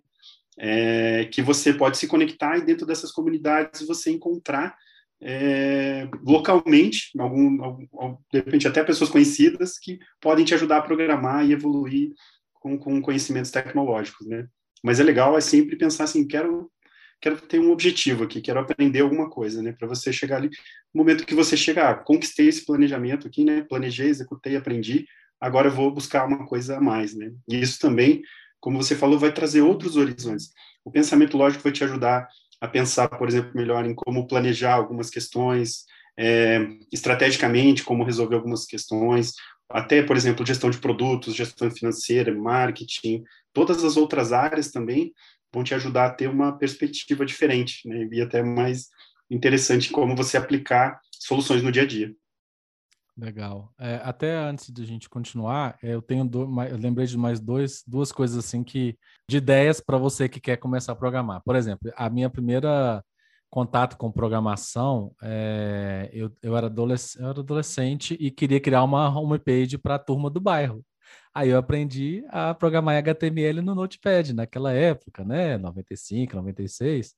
[0.58, 4.76] É, que você pode se conectar e dentro dessas comunidades você encontrar
[5.20, 11.46] é, localmente, algum, algum, de repente até pessoas conhecidas que podem te ajudar a programar
[11.46, 12.12] e evoluir
[12.54, 14.48] com, com conhecimentos tecnológicos, né?
[14.84, 16.72] Mas é legal é sempre pensar assim, quero
[17.24, 19.72] quero ter um objetivo aqui, quero aprender alguma coisa, né?
[19.72, 20.50] Para você chegar ali,
[20.94, 23.62] no momento que você chegar, ah, conquistei esse planejamento aqui, né?
[23.62, 25.06] Planejei, executei, aprendi,
[25.40, 27.32] agora vou buscar uma coisa a mais, né?
[27.48, 28.22] E isso também,
[28.60, 30.52] como você falou, vai trazer outros horizontes.
[30.84, 32.28] O pensamento lógico vai te ajudar
[32.60, 35.86] a pensar, por exemplo, melhor em como planejar algumas questões,
[36.20, 36.60] é,
[36.92, 39.32] estrategicamente, como resolver algumas questões,
[39.70, 45.14] até, por exemplo, gestão de produtos, gestão financeira, marketing, todas as outras áreas também
[45.54, 48.08] vão te ajudar a ter uma perspectiva diferente, né?
[48.12, 48.88] E até mais
[49.30, 52.14] interessante como você aplicar soluções no dia a dia.
[53.16, 53.72] Legal.
[53.80, 57.84] É, até antes de a gente continuar, eu tenho do, eu lembrei de mais dois,
[57.86, 58.98] duas coisas assim que
[59.30, 61.42] de ideias para você que quer começar a programar.
[61.46, 63.04] Por exemplo, a minha primeira
[63.52, 69.78] contato com programação, é, eu, eu, era eu, era adolescente e queria criar uma homepage
[69.78, 70.84] para a turma do bairro.
[71.34, 75.58] Aí eu aprendi a programar HTML no Notepad naquela época, né?
[75.58, 77.16] 95, 96.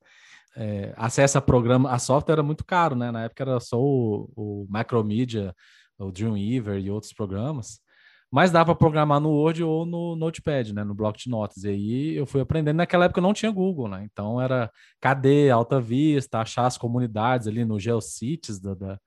[0.56, 3.10] É, acesso a programa, a software era muito caro, né?
[3.10, 5.54] Na época era só o, o Macromedia,
[5.98, 7.78] o Dreamweaver e outros programas.
[8.30, 10.82] Mas dava para programar no Word ou no Notepad, né?
[10.82, 11.64] No bloco de notas.
[11.64, 12.76] E aí eu fui aprendendo.
[12.78, 14.02] Naquela época não tinha Google, né?
[14.10, 19.00] Então era KD, Alta Vista, achar as comunidades ali no GeoCities da, da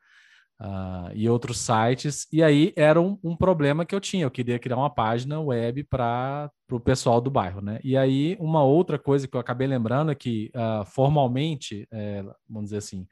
[0.61, 2.27] uh, e outros sites.
[2.31, 4.25] E aí era um, um, problema que eu tinha.
[4.25, 7.79] Eu queria criar uma página web para o pessoal do bairro, né?
[7.83, 12.65] E aí uma outra coisa que eu acabei lembrando é que uh, formalmente, é, vamos
[12.65, 13.07] dizer assim,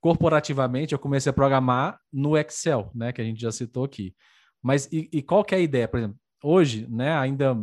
[0.00, 3.12] corporativamente, eu comecei a programar no Excel, né?
[3.12, 4.14] Que a gente já citou aqui.
[4.62, 5.88] Mas e, e qual que é a ideia?
[5.88, 7.16] Por exemplo, hoje, né?
[7.16, 7.56] Ainda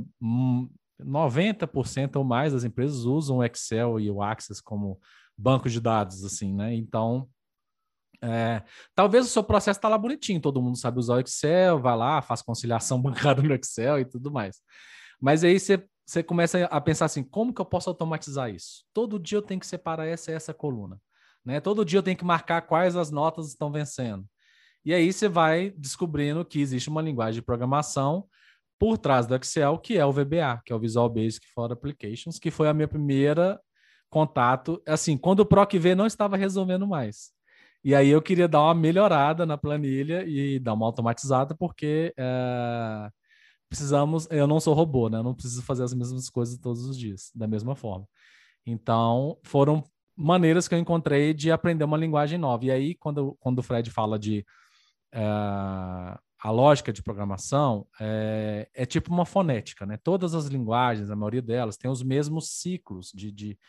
[1.01, 4.99] 90% ou mais das empresas usam o Excel e o Access como
[5.37, 6.73] banco de dados, assim, né?
[6.73, 7.27] Então,
[8.21, 11.95] é, talvez o seu processo está lá bonitinho, todo mundo sabe usar o Excel, vai
[11.95, 14.61] lá, faz conciliação bancária no Excel e tudo mais.
[15.19, 18.83] Mas aí você, você começa a pensar assim, como que eu posso automatizar isso?
[18.93, 20.99] Todo dia eu tenho que separar essa e essa coluna.
[21.43, 21.59] Né?
[21.59, 24.25] Todo dia eu tenho que marcar quais as notas estão vencendo.
[24.83, 28.27] E aí você vai descobrindo que existe uma linguagem de programação
[28.77, 32.37] por trás do Excel, que é o VBA, que é o Visual Basic for Applications,
[32.37, 33.59] que foi a minha primeira
[34.09, 34.81] contato.
[34.87, 37.31] Assim, quando o PROC-V não estava resolvendo mais.
[37.85, 43.11] E aí eu queria dar uma melhorada na planilha e dar uma automatizada, porque é,
[43.69, 44.27] precisamos.
[44.31, 45.19] Eu não sou robô, né?
[45.19, 48.07] Eu não preciso fazer as mesmas coisas todos os dias, da mesma forma.
[48.65, 49.83] Então, foram
[50.17, 52.65] maneiras que eu encontrei de aprender uma linguagem nova.
[52.65, 54.43] E aí, quando, quando o Fred fala de
[55.13, 59.95] é, a lógica de programação, é, é, tipo uma fonética, né?
[60.03, 63.59] Todas as linguagens, a maioria delas, têm os mesmos ciclos de, de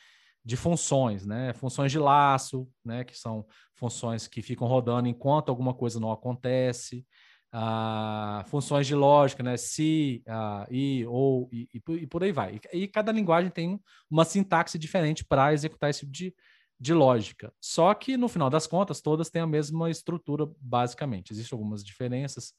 [0.46, 1.52] de funções, né?
[1.54, 3.02] Funções de laço, né?
[3.02, 7.04] Que são funções que ficam rodando enquanto alguma coisa não acontece.
[7.52, 9.56] Ah, funções de lógica, né?
[9.56, 12.60] Se, ah, e, ou, e, e, por aí vai.
[12.72, 16.32] E, e, cada linguagem tem uma sintaxe diferente para executar esse tipo de,
[16.78, 17.52] de lógica.
[17.60, 21.32] Só que, no final das contas, todas têm a mesma estrutura, basicamente.
[21.32, 22.52] Existem algumas diferenças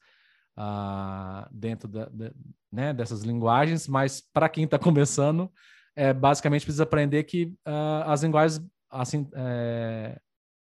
[0.54, 2.34] ah, dentro da, de,
[2.70, 5.50] né, dessas linguagens, mas para quem está começando,
[5.98, 10.16] é, basicamente precisa aprender que uh, as linguagens, assim, é,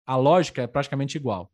[0.05, 1.51] a lógica é praticamente igual.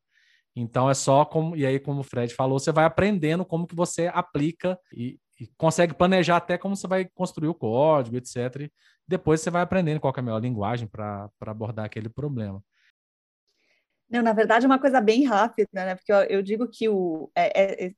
[0.53, 3.73] Então é só como, e aí como o Fred falou, você vai aprendendo como que
[3.73, 8.63] você aplica e, e consegue planejar até como você vai construir o código, etc.
[8.63, 8.71] E
[9.07, 12.61] depois você vai aprendendo qual é a melhor linguagem para abordar aquele problema.
[14.09, 15.95] Não, na verdade é uma coisa bem rápida, né?
[15.95, 17.93] Porque eu, eu digo que o, é, é,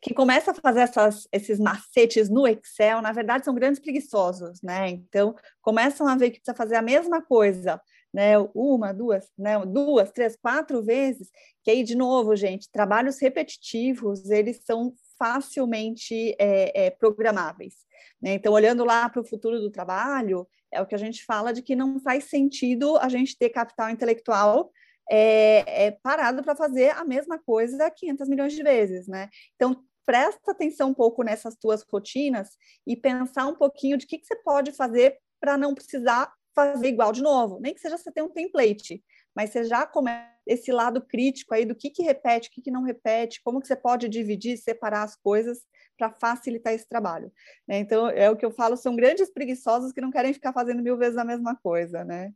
[0.00, 4.88] que começa a fazer essas, esses macetes no Excel, na verdade, são grandes preguiçosos, né?
[4.88, 7.80] Então, começam a ver que precisa fazer a mesma coisa,
[8.12, 8.38] né?
[8.54, 9.58] Uma, duas, né?
[9.64, 11.30] Duas, três, quatro vezes,
[11.62, 17.74] que aí, de novo, gente, trabalhos repetitivos, eles são facilmente é, é, programáveis.
[18.20, 18.34] Né?
[18.34, 21.62] Então, olhando lá para o futuro do trabalho, é o que a gente fala de
[21.62, 24.72] que não faz sentido a gente ter capital intelectual
[25.10, 29.28] é, é parado para fazer a mesma coisa 500 milhões de vezes, né?
[29.54, 32.50] Então, presta atenção um pouco nessas tuas rotinas
[32.86, 37.12] e pensar um pouquinho de que, que você pode fazer para não precisar fazer igual
[37.12, 39.02] de novo, nem que seja você ter um template,
[39.34, 42.70] mas você já começa esse lado crítico aí do que, que repete, o que, que
[42.70, 45.60] não repete, como que você pode dividir, separar as coisas
[45.96, 47.32] para facilitar esse trabalho.
[47.66, 47.78] Né?
[47.78, 50.96] Então, é o que eu falo, são grandes preguiçosos que não querem ficar fazendo mil
[50.96, 52.32] vezes a mesma coisa, né?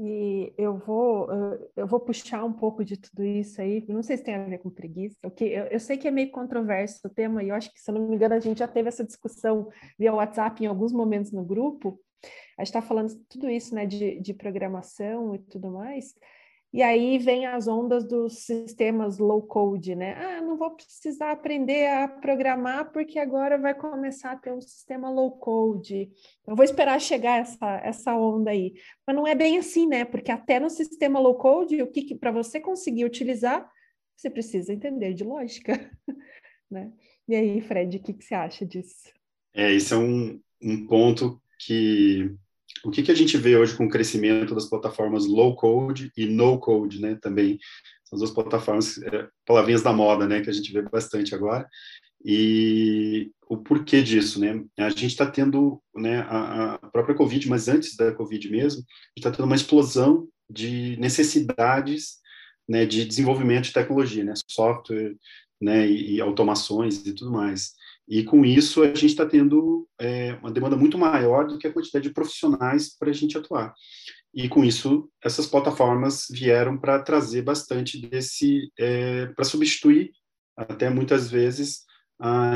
[0.00, 1.28] E eu vou,
[1.74, 4.58] eu vou puxar um pouco de tudo isso aí, não sei se tem a ver
[4.58, 7.54] com preguiça, o que eu, eu, sei que é meio controverso o tema, e eu
[7.56, 10.62] acho que, se eu não me engano, a gente já teve essa discussão via WhatsApp
[10.62, 12.00] em alguns momentos no grupo,
[12.56, 16.14] A gente está falando tudo isso, né, de, de programação e tudo mais,
[16.70, 20.14] e aí vem as ondas dos sistemas low code, né?
[20.14, 25.10] Ah, não vou precisar aprender a programar porque agora vai começar a ter um sistema
[25.10, 26.10] low code.
[26.46, 28.74] Eu vou esperar chegar essa, essa onda aí.
[29.06, 30.04] Mas não é bem assim, né?
[30.04, 33.66] Porque até no sistema low code, o que, que para você conseguir utilizar,
[34.14, 35.90] você precisa entender de lógica,
[36.70, 36.92] né?
[37.26, 39.10] E aí, Fred, o que, que você acha disso?
[39.54, 42.36] É, isso é um, um ponto que
[42.84, 46.26] o que, que a gente vê hoje com o crescimento das plataformas low code e
[46.26, 47.16] no code, né?
[47.20, 47.58] Também
[48.04, 50.40] são as duas plataformas, é, palavrinhas da moda, né?
[50.40, 51.68] Que a gente vê bastante agora.
[52.24, 54.64] E o porquê disso, né?
[54.78, 56.20] A gente está tendo, né?
[56.20, 60.28] A, a, própria Covid, mas antes da Covid mesmo, a gente está tendo uma explosão
[60.50, 62.18] de necessidades,
[62.68, 62.86] né?
[62.86, 64.34] De desenvolvimento de tecnologia, né?
[64.48, 65.14] Software,
[65.60, 65.86] né?
[65.86, 67.72] E, e automações e tudo mais.
[68.08, 71.72] E com isso a gente está tendo é, uma demanda muito maior do que a
[71.72, 73.74] quantidade de profissionais para a gente atuar.
[74.34, 80.10] E com isso essas plataformas vieram para trazer bastante desse, é, para substituir
[80.56, 81.86] até muitas vezes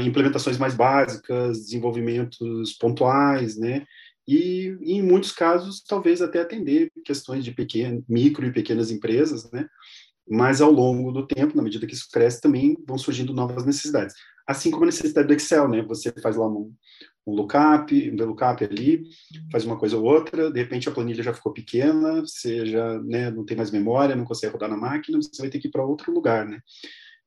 [0.05, 3.85] implementações mais básicas, desenvolvimentos pontuais, né?
[4.27, 9.69] E em muitos casos talvez até atender questões de pequeno, micro e pequenas empresas, né?
[10.29, 14.15] Mas ao longo do tempo, na medida que isso cresce, também vão surgindo novas necessidades
[14.47, 15.83] assim como a necessidade do Excel, né?
[15.83, 16.73] Você faz lá um,
[17.27, 19.05] um lookup, um VLOOKUP ali,
[19.51, 23.31] faz uma coisa ou outra, de repente a planilha já ficou pequena, você já né,
[23.31, 25.85] não tem mais memória, não consegue rodar na máquina, você vai ter que ir para
[25.85, 26.61] outro lugar, né?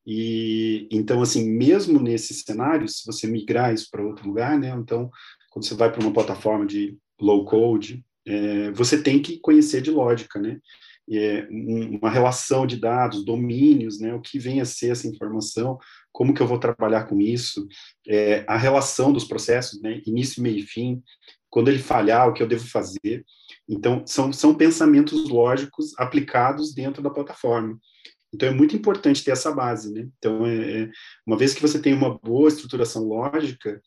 [0.06, 4.70] E então, assim, mesmo nesses cenários, se você migrar isso para outro lugar, né?
[4.70, 5.10] Então,
[5.50, 9.90] quando você vai para uma plataforma de low code, é, você tem que conhecer de
[9.90, 10.60] lógica, né?
[11.12, 14.14] É, uma relação de dados, domínios, né?
[14.14, 15.78] O que vem a ser essa informação,
[16.12, 17.68] como que eu vou trabalhar com isso,
[18.08, 21.04] é, a relação dos processos, né, início, meio e fim,
[21.50, 23.26] quando ele falhar, o que eu devo fazer.
[23.68, 27.78] Então, são, são pensamentos lógicos aplicados dentro da plataforma.
[28.34, 30.08] Então, é muito importante ter essa base, né?
[30.18, 30.90] Então, é, é
[31.26, 33.82] uma vez que você tem uma boa estruturação lógica,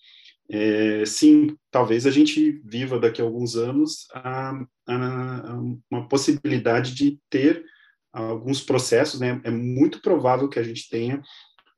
[0.50, 4.50] é, sim, talvez a gente viva daqui a alguns anos a,
[4.86, 7.64] a, a uma possibilidade de ter
[8.12, 9.40] alguns processos, né?
[9.44, 11.22] É muito provável que a gente tenha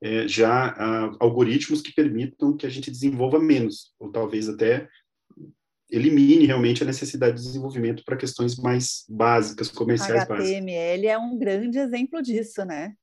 [0.02, 4.88] é, já uh, algoritmos que permitam que a gente desenvolva menos, ou talvez até
[5.90, 10.56] elimine realmente a necessidade de desenvolvimento para questões mais básicas, comerciais HTML básicas.
[10.56, 12.94] HTML é um grande exemplo disso, né?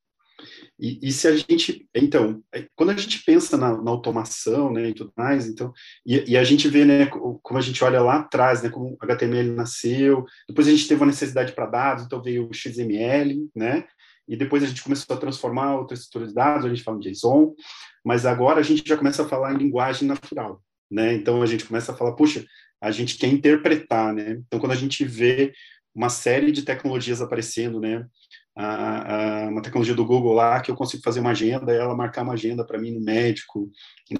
[0.80, 4.89] E, e, se a gente, então, é, quando a gente pensa na, na automação, né,
[4.89, 5.73] e tudo mais, então,
[6.06, 8.97] e, e, a gente vê, né, como a gente olha lá atrás, né, como o
[9.02, 13.86] HTML nasceu, depois a gente teve uma necessidade para dados, então veio o XML, né,
[14.28, 17.12] e depois a gente começou a transformar outras estruturas de dados, a gente fala em
[17.12, 17.56] JSON,
[18.04, 21.13] mas agora a gente já começa a falar em linguagem natural, né?
[21.13, 22.45] Então a gente começa a falar, puxa,
[22.82, 24.41] a gente quer interpretar, né?
[24.45, 25.54] Então quando a gente vê
[25.95, 28.06] uma série de tecnologias aparecendo, né?
[28.58, 32.24] A, a, uma tecnologia do Google lá que eu consigo fazer uma agenda ela marcar
[32.24, 33.70] uma agenda para mim no médico,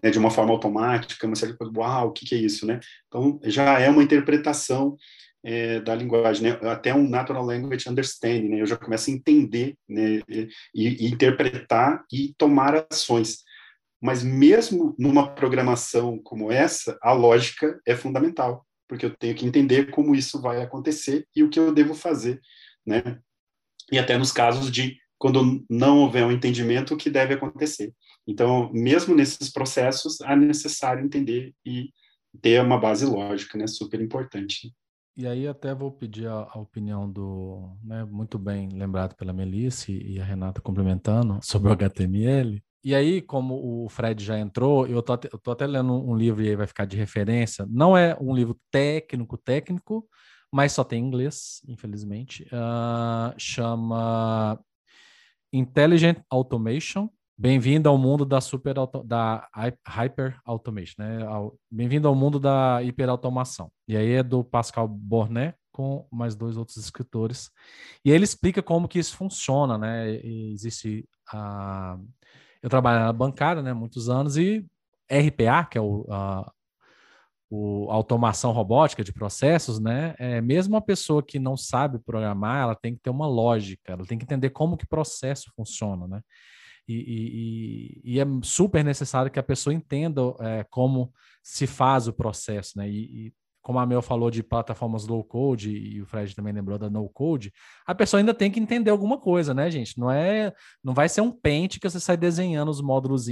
[0.04, 2.66] né, de uma forma automática, uma série de coisas, uau, o que, que é isso,
[2.66, 2.80] né?
[3.08, 4.96] Então já é uma interpretação
[5.44, 6.60] é, da linguagem, né?
[6.70, 8.62] até um natural language understanding, né?
[8.62, 10.22] eu já começo a entender né?
[10.28, 13.44] e, e, interpretar e tomar ações.
[14.02, 19.90] Mas mesmo numa programação como essa, a lógica é fundamental, porque eu tenho que entender
[19.90, 22.42] como isso vai acontecer e o que eu devo fazer,
[22.86, 23.20] né?
[23.92, 27.94] E até nos casos de quando não houver um entendimento, o que deve acontecer.
[28.28, 31.90] Então, mesmo nesses processos, é necessário entender e
[32.42, 33.66] ter uma base lógica, né?
[33.66, 34.72] Super importante.
[35.16, 39.92] E aí até vou pedir a, a opinião do, né, muito bem lembrado pela Melissa
[39.92, 42.62] e a Renata complementando sobre o HTML.
[42.84, 46.44] E aí, como o Fred já entrou, eu tô, eu tô até lendo um livro
[46.44, 47.66] e aí vai ficar de referência.
[47.68, 50.08] Não é um livro técnico, técnico,
[50.52, 52.44] mas só tem inglês, infelizmente.
[52.46, 54.60] Uh, chama
[55.52, 58.74] Intelligent Automation, Bem-vindo ao mundo da super
[59.06, 59.48] da
[59.88, 61.20] hyper automation, né?
[61.70, 63.72] Bem-vindo ao mundo da hiperautomação.
[63.88, 67.52] E aí é do Pascal Bornet com mais dois outros escritores.
[68.04, 70.16] E ele explica como que isso funciona, né?
[70.26, 72.00] Existe a
[72.64, 74.66] eu trabalho na bancária, né, muitos anos e
[75.08, 76.08] RPA, que é o,
[77.50, 80.16] o automação robótica de processos, né?
[80.20, 84.06] É, mesmo a pessoa que não sabe programar, ela tem que ter uma lógica, ela
[84.06, 86.22] tem que entender como que processo funciona, né?
[86.88, 91.12] E, e, e, é super necessário que a pessoa entenda é, como
[91.44, 92.90] se faz o processo, né?
[92.90, 96.78] E, e, como a Mel falou de plataformas low code e o Fred também lembrou
[96.78, 97.52] da no code,
[97.86, 100.00] a pessoa ainda tem que entender alguma coisa, né, gente?
[100.00, 103.28] Não é, não vai ser um pente que você sai desenhando os módulos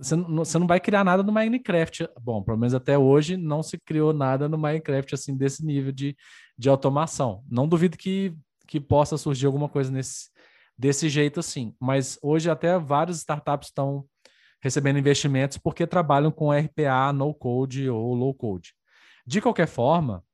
[0.00, 2.08] você não, você não vai criar nada no Minecraft.
[2.20, 6.16] Bom, pelo menos até hoje não se criou nada no Minecraft assim desse nível de,
[6.56, 7.44] de automação.
[7.50, 8.34] Não duvido que,
[8.66, 10.30] que possa surgir alguma coisa nesse,
[10.76, 11.74] desse jeito assim.
[11.80, 14.04] Mas hoje até várias startups estão
[14.60, 18.74] recebendo investimentos porque trabalham com RPA, no code ou low code.
[19.26, 20.24] De qualquer forma,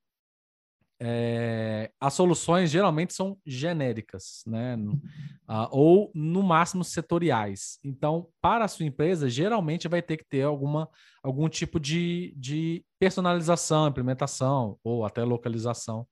[1.06, 4.74] é, as soluções geralmente são genéricas, né?
[4.76, 7.78] Uh, ou no máximo setoriais.
[7.84, 10.88] Então, para a sua empresa, geralmente vai ter que ter alguma,
[11.22, 16.06] algum tipo de, de personalização, implementação ou até localização.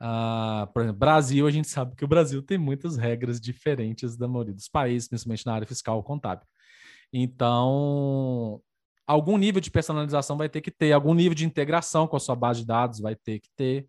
[0.00, 4.28] Uh, por exemplo, Brasil, a gente sabe que o Brasil tem muitas regras diferentes da
[4.28, 6.46] maioria dos países, principalmente na área fiscal ou contábil.
[7.12, 8.62] Então,
[9.06, 12.36] algum nível de personalização vai ter que ter, algum nível de integração com a sua
[12.36, 13.88] base de dados vai ter que ter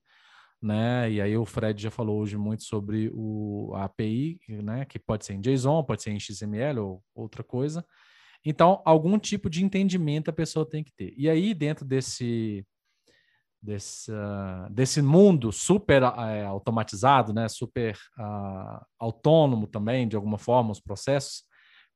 [0.61, 1.11] né?
[1.11, 4.85] E aí o Fred já falou hoje muito sobre o a API, né?
[4.85, 7.85] Que pode ser em JSON, pode ser em XML ou outra coisa.
[8.45, 11.13] Então, algum tipo de entendimento a pessoa tem que ter.
[11.17, 12.65] E aí, dentro desse
[13.61, 17.47] desse, uh, desse mundo super uh, automatizado, né?
[17.47, 21.43] Super uh, autônomo também, de alguma forma, os processos.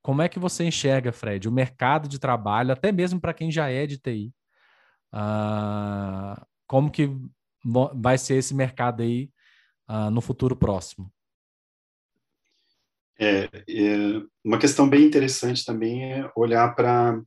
[0.01, 3.69] Como é que você enxerga, Fred, o mercado de trabalho, até mesmo para quem já
[3.69, 4.31] é de TI?
[5.11, 7.09] Ah, como que
[7.95, 9.29] vai ser esse mercado aí
[9.89, 11.11] uh, no futuro próximo?
[13.17, 17.19] É, é, uma questão bem interessante também é olhar para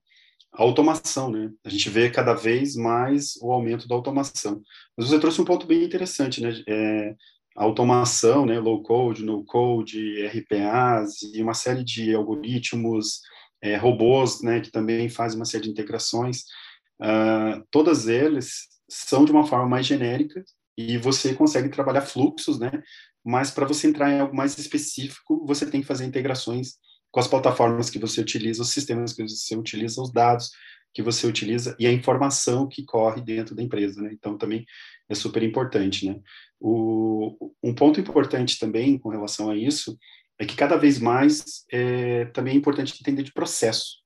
[0.52, 1.50] a automação, né?
[1.64, 4.62] A gente vê cada vez mais o aumento da automação.
[4.96, 6.62] Mas você trouxe um ponto bem interessante, né?
[6.68, 7.14] É,
[7.56, 8.60] a automação, né?
[8.60, 13.20] Low code, no code, RPAs e uma série de algoritmos,
[13.62, 14.60] é, robôs, né?
[14.60, 16.42] Que também fazem uma série de integrações.
[17.00, 20.42] Uh, todas eles são de uma forma mais genérica
[20.76, 22.70] e você consegue trabalhar fluxos, né?
[23.24, 26.76] Mas para você entrar em algo mais específico, você tem que fazer integrações
[27.10, 30.50] com as plataformas que você utiliza, os sistemas que você utiliza, os dados
[30.94, 34.10] que você utiliza e a informação que corre dentro da empresa, né?
[34.12, 34.64] Então também
[35.08, 36.18] é super importante, né?
[36.60, 39.98] O, um ponto importante também com relação a isso
[40.38, 43.98] é que cada vez mais é também é importante entender de processo.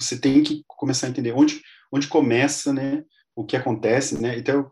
[0.00, 1.60] Você tem que começar a entender onde
[1.92, 3.04] onde começa, né?
[3.34, 4.38] O que acontece, né?
[4.38, 4.70] Então,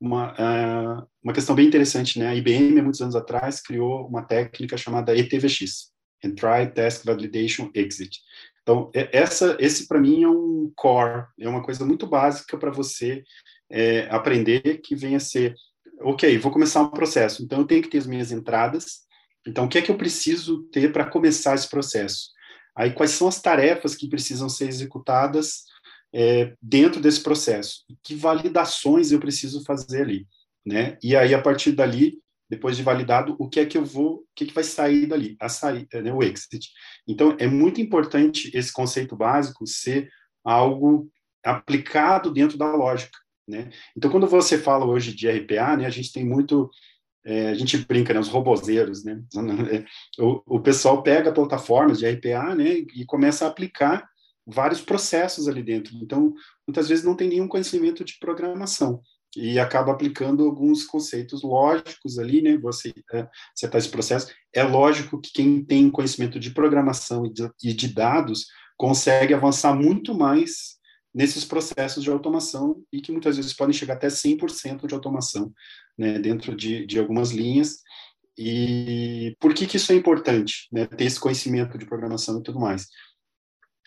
[0.00, 2.28] uma, uh, uma questão bem interessante, né?
[2.28, 5.92] A IBM, há muitos anos atrás, criou uma técnica chamada ETVX,
[6.22, 8.20] Entry, Task, Validation, Exit.
[8.62, 13.22] Então, essa, esse para mim é um core, é uma coisa muito básica para você
[13.70, 15.54] é, aprender que venha a ser,
[16.00, 19.02] ok, vou começar um processo, então eu tenho que ter as minhas entradas,
[19.46, 22.30] então o que é que eu preciso ter para começar esse processo?
[22.74, 25.64] Aí quais são as tarefas que precisam ser executadas
[26.14, 27.80] é, dentro desse processo.
[28.02, 30.26] Que validações eu preciso fazer ali,
[30.64, 30.96] né?
[31.02, 34.24] E aí a partir dali, depois de validado, o que é que eu vou, o
[34.36, 36.70] que, é que vai sair dali, a sair, né, o exit.
[37.08, 40.08] Então é muito importante esse conceito básico ser
[40.44, 41.10] algo
[41.42, 43.70] aplicado dentro da lógica, né?
[43.96, 46.70] Então quando você fala hoje de RPA, né, a gente tem muito
[47.26, 49.20] é, a gente brinca, né, os robozeiros, né?
[50.18, 54.06] O, o pessoal pega plataformas de RPA, né, e começa a aplicar
[54.46, 55.94] vários processos ali dentro.
[55.96, 56.34] Então,
[56.66, 59.00] muitas vezes não tem nenhum conhecimento de programação
[59.36, 62.56] e acaba aplicando alguns conceitos lógicos ali, né?
[62.58, 63.26] Você é,
[63.56, 64.32] acertar esse processo.
[64.52, 69.74] É lógico que quem tem conhecimento de programação e de, e de dados consegue avançar
[69.74, 70.74] muito mais
[71.12, 75.52] nesses processos de automação e que muitas vezes podem chegar até 100% de automação,
[75.98, 76.18] né?
[76.18, 77.78] Dentro de, de algumas linhas.
[78.36, 80.86] E por que que isso é importante, né?
[80.86, 82.86] Ter esse conhecimento de programação e tudo mais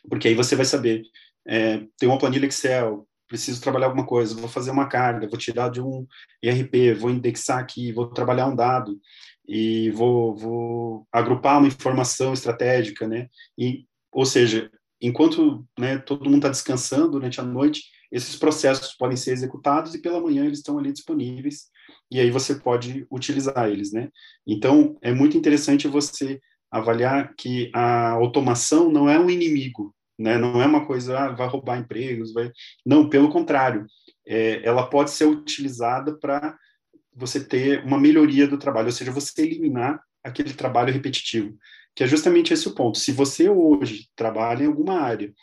[0.10, 1.04] porque aí você vai saber,
[1.48, 5.70] é, tem uma planilha Excel, preciso trabalhar alguma coisa, vou fazer uma carga, vou tirar
[5.70, 6.08] de um
[6.42, 9.00] IRP, vou indexar aqui, vou trabalhar um dado
[9.48, 13.28] e vou, vou agrupar uma informação estratégica, né?
[13.58, 19.18] E, ou seja, enquanto né, todo mundo está descansando durante a noite, esses processos podem
[19.18, 21.66] ser executados e pela manhã eles estão ali disponíveis
[22.10, 24.10] e aí você pode utilizar eles, né?
[24.46, 26.40] Então, é muito interessante você
[26.72, 30.38] avaliar que a automação não é um inimigo, né?
[30.38, 32.52] Não é uma coisa ah, vai roubar empregos, vai
[32.86, 33.86] não, pelo contrário,
[34.26, 36.58] é, ela pode ser utilizada para
[37.16, 41.58] você ter uma melhoria do trabalho, ou seja, você eliminar aquele trabalho repetitivo,
[41.96, 42.98] que é justamente esse o ponto.
[42.98, 45.34] Se você hoje trabalha em alguma área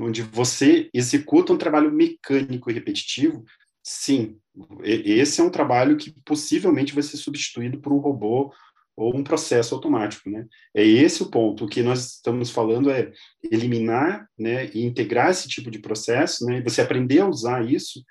[0.00, 3.44] onde você executa um trabalho mecânico e repetitivo,
[3.82, 4.38] sim,
[4.82, 8.52] esse é um trabalho que possivelmente vai ser substituído por um robô
[8.96, 10.46] ou um processo automático, né?
[10.74, 11.64] É esse o ponto.
[11.64, 13.12] O que nós estamos falando é
[13.50, 16.58] eliminar, né, e integrar esse tipo de processo, né?
[16.58, 18.04] E você aprender a usar isso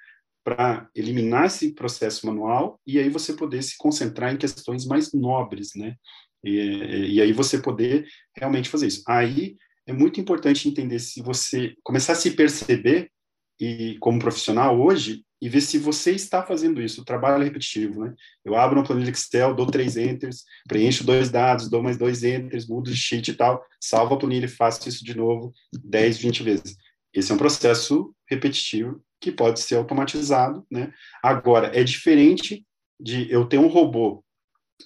[0.43, 5.71] para eliminar esse processo manual e aí você poder se concentrar em questões mais nobres,
[5.75, 5.95] né?
[6.43, 9.03] E, e aí você poder realmente fazer isso.
[9.07, 9.55] Aí
[9.85, 13.11] é muito importante entender se você começar a se perceber
[13.59, 17.01] e como profissional hoje e ver se você está fazendo isso.
[17.01, 18.13] O trabalho é repetitivo, né?
[18.45, 22.67] Eu abro uma planilha Excel, dou três enters, preencho dois dados, dou mais dois enters,
[22.67, 25.51] mudo de sheet e tal, salvo a planilha e faço isso de novo
[25.83, 26.77] 10, 20 vezes.
[27.13, 30.93] Esse é um processo repetitivo que pode ser automatizado, né?
[31.23, 32.65] Agora, é diferente
[32.99, 34.23] de eu ter um robô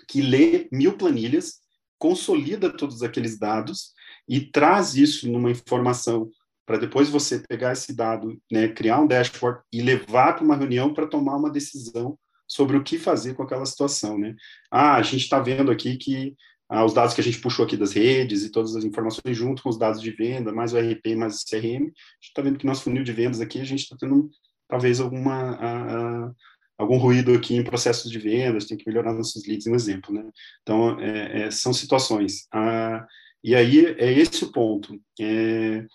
[0.08, 1.60] que lê mil planilhas,
[1.98, 3.94] consolida todos aqueles dados
[4.28, 6.30] e traz isso numa informação
[6.66, 10.94] para depois você pegar esse dado, né, criar um dashboard e levar para uma reunião
[10.94, 14.36] para tomar uma decisão sobre o que fazer com aquela situação, né?
[14.72, 16.36] Ah, a gente está vendo aqui que
[16.70, 19.62] ah, os dados que a gente puxou aqui das redes e todas as informações junto
[19.64, 22.58] com os dados de venda, mais o RP, mais o CRM, a gente está vendo
[22.58, 24.30] que nosso funil de vendas aqui, a gente está tendo
[24.68, 26.32] talvez alguma a, a,
[26.78, 30.30] algum ruído aqui em processos de vendas, tem que melhorar nossos leads, um exemplo, né?
[30.62, 32.48] Então, é, é, são situações.
[32.52, 33.06] Ah,
[33.44, 35.00] e aí é esse o ponto.
[35.20, 35.86] É,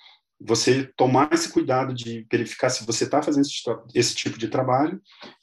[0.41, 3.62] você tomar esse cuidado de verificar se você está fazendo esse,
[3.95, 5.01] esse, tipo de trabalho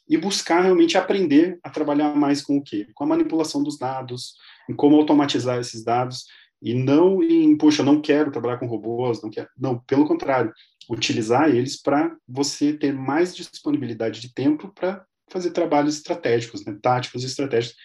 [0.08, 2.88] e buscar realmente aprender a trabalhar mais com o quê?
[2.94, 4.34] Com a manipulação dos dados,
[4.68, 6.24] em como automatizar esses dados
[6.60, 10.52] e não em, puxa, não quero trabalhar com robôs, não quero, não, pelo contrário,
[10.90, 17.22] utilizar eles para você ter mais disponibilidade de tempo para fazer trabalhos estratégicos, né, táticos
[17.22, 17.76] e estratégicos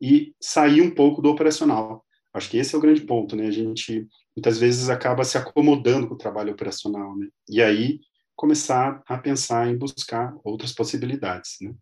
[0.00, 2.04] e sair um pouco do operacional.
[2.32, 3.46] Acho que esse é o grande ponto, né?
[3.46, 7.28] A gente muitas vezes acaba se acomodando com o trabalho operacional, né?
[7.48, 8.00] E aí
[8.34, 11.74] começar a pensar em buscar outras possibilidades, né?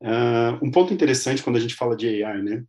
[0.00, 2.64] Uh, um ponto interessante quando a gente fala de AI, né?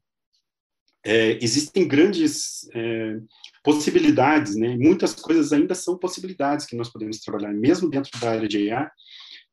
[1.05, 3.19] É, existem grandes é,
[3.63, 4.75] possibilidades, né?
[4.75, 8.89] Muitas coisas ainda são possibilidades que nós podemos trabalhar, mesmo dentro da área de AI.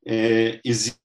[0.05, 1.01] É, existem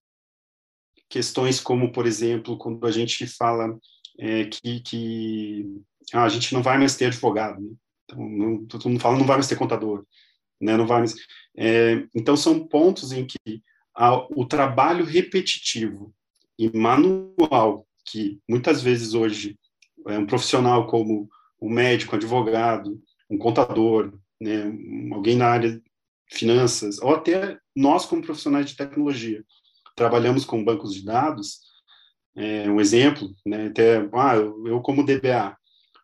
[1.10, 3.78] questões como, por exemplo, quando a gente fala
[4.18, 5.66] é, que, que
[6.14, 7.70] ah, a gente não vai mais ter advogado, né?
[8.12, 10.06] Então, não, todo mundo fala, não vai mais ter contador,
[10.60, 10.76] né?
[10.76, 11.16] Não vai mais.
[11.56, 13.64] É, então, são pontos em que
[13.96, 16.14] a, o trabalho repetitivo
[16.58, 19.58] e manual, que muitas vezes hoje
[20.08, 21.30] é um profissional como
[21.62, 24.72] um médico, um advogado, um contador, né,
[25.14, 25.82] alguém na área de
[26.32, 29.44] finanças, ou até nós como profissionais de tecnologia,
[29.96, 31.60] trabalhamos com bancos de dados,
[32.36, 35.56] é, um exemplo, né, até, ah, eu, eu como DBA,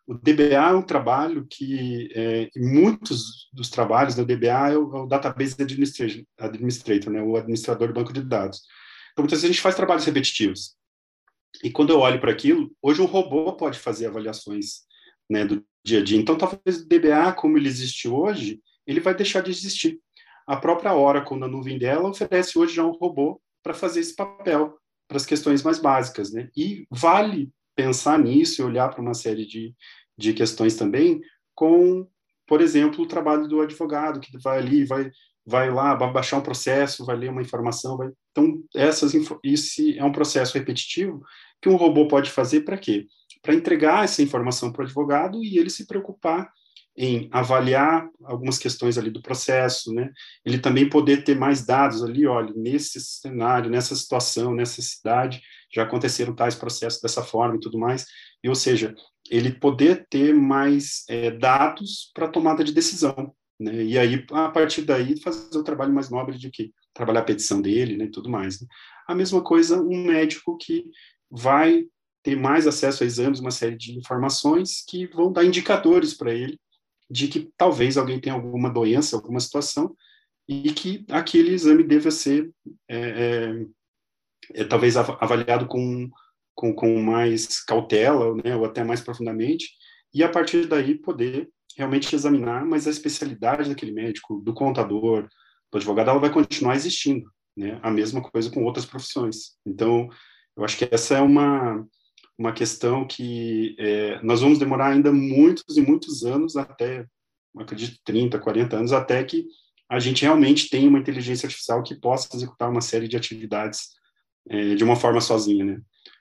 [0.08, 5.00] o DBA é um trabalho que, é, muitos dos trabalhos do DBA é o, é
[5.02, 8.62] o Database Administrator, administrator né, o administrador do banco de dados.
[9.12, 10.74] Então, muitas vezes a gente faz trabalhos repetitivos.
[11.62, 14.86] E quando eu olho para aquilo, hoje um robô pode fazer avaliações
[15.28, 16.18] né, do dia a dia.
[16.18, 20.00] Então, talvez o DBA, como ele existe hoje, ele vai deixar de existir.
[20.46, 24.78] A própria Oracle, na nuvem dela, oferece hoje já um robô para fazer esse papel,
[25.06, 26.32] para as questões mais básicas.
[26.32, 26.48] Né?
[26.56, 29.72] E vale pensar nisso e olhar para uma série de,
[30.18, 31.20] de questões também
[31.54, 32.06] com,
[32.46, 35.10] por exemplo, o trabalho do advogado, que vai ali, vai,
[35.46, 37.96] vai lá, vai baixar um processo, vai ler uma informação.
[37.96, 38.10] Vai...
[38.30, 39.12] Então, essas,
[39.42, 41.22] isso é um processo repetitivo
[41.60, 43.06] que um robô pode fazer para quê?
[43.42, 46.50] Para entregar essa informação para o advogado e ele se preocupar
[46.96, 50.10] em avaliar algumas questões ali do processo, né?
[50.44, 55.40] Ele também poder ter mais dados ali, olha, nesse cenário, nessa situação, nessa cidade,
[55.72, 58.04] já aconteceram tais processos dessa forma e tudo mais.
[58.42, 58.96] E, ou seja,
[59.30, 63.84] ele poder ter mais é, dados para tomada de decisão, né?
[63.84, 67.60] E aí, a partir daí, fazer o trabalho mais nobre de que trabalhar a petição
[67.60, 68.60] dele, né, e tudo mais.
[68.60, 68.66] Né?
[69.06, 70.84] A mesma coisa, um médico que
[71.30, 71.84] vai
[72.22, 76.58] ter mais acesso a exames, uma série de informações que vão dar indicadores para ele
[77.10, 79.96] de que talvez alguém tenha alguma doença, alguma situação,
[80.46, 82.50] e que aquele exame deva ser
[82.88, 83.66] é, é,
[84.60, 86.08] é, talvez avaliado com,
[86.58, 89.68] com, com, mais cautela, né, ou até mais profundamente,
[90.12, 95.28] e a partir daí poder realmente examinar, mas a especialidade daquele médico, do contador,
[95.70, 99.52] do advogado, ela vai continuar existindo, né, a mesma coisa com outras profissões.
[99.64, 100.08] Então,
[100.56, 101.86] eu acho que essa é uma,
[102.36, 107.06] uma questão que é, nós vamos demorar ainda muitos e muitos anos até,
[107.56, 109.46] acredito, 30, 40 anos, até que
[109.88, 113.90] a gente realmente tenha uma inteligência artificial que possa executar uma série de atividades
[114.50, 115.80] é, de uma forma sozinha, né?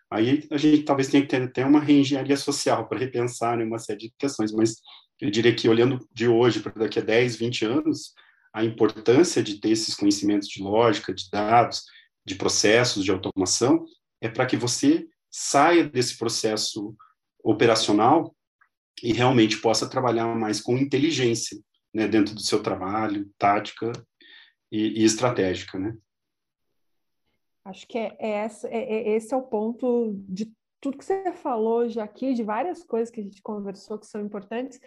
[0.09, 3.79] Aí a gente talvez tenha que ter até uma reengenharia social para repensar né, uma
[3.79, 4.77] série de questões, mas
[5.19, 8.13] eu diria que olhando de hoje para daqui a 10, 20 anos,
[8.53, 11.83] a importância de ter esses conhecimentos de lógica, de dados,
[12.25, 13.85] de processos, de automação,
[14.21, 16.95] é para que você saia desse processo
[17.43, 18.35] operacional
[19.03, 21.57] e realmente possa trabalhar mais com inteligência,
[21.93, 23.91] né, dentro do seu trabalho, tática
[24.71, 25.95] e, e estratégica, né?
[27.68, 31.89] Acho que é, é, é, é, esse é o ponto de tudo que você falou
[31.89, 34.80] já aqui, de várias coisas que a gente conversou que são importantes,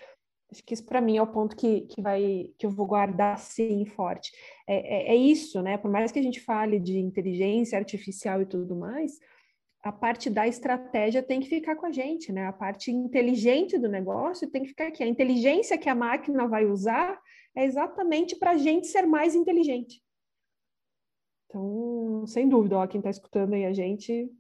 [0.51, 3.39] Acho que isso para mim é o ponto que, que vai que eu vou guardar
[3.39, 4.33] sim forte.
[4.67, 5.79] É, é, é, isso, né?
[5.79, 9.13] Por mais que a gente fale de inteligência artificial e tudo mais,
[9.83, 12.47] a parte da estratégia tem que ficar com a gente, né?
[12.47, 15.05] A parte inteligente do negócio tem que ficar aqui.
[15.05, 17.17] A inteligência que a máquina vai usar
[17.55, 20.03] é exatamente para a gente ser mais inteligente.
[21.51, 24.31] Então, sem dúvida, ó, quem está escutando aí a gente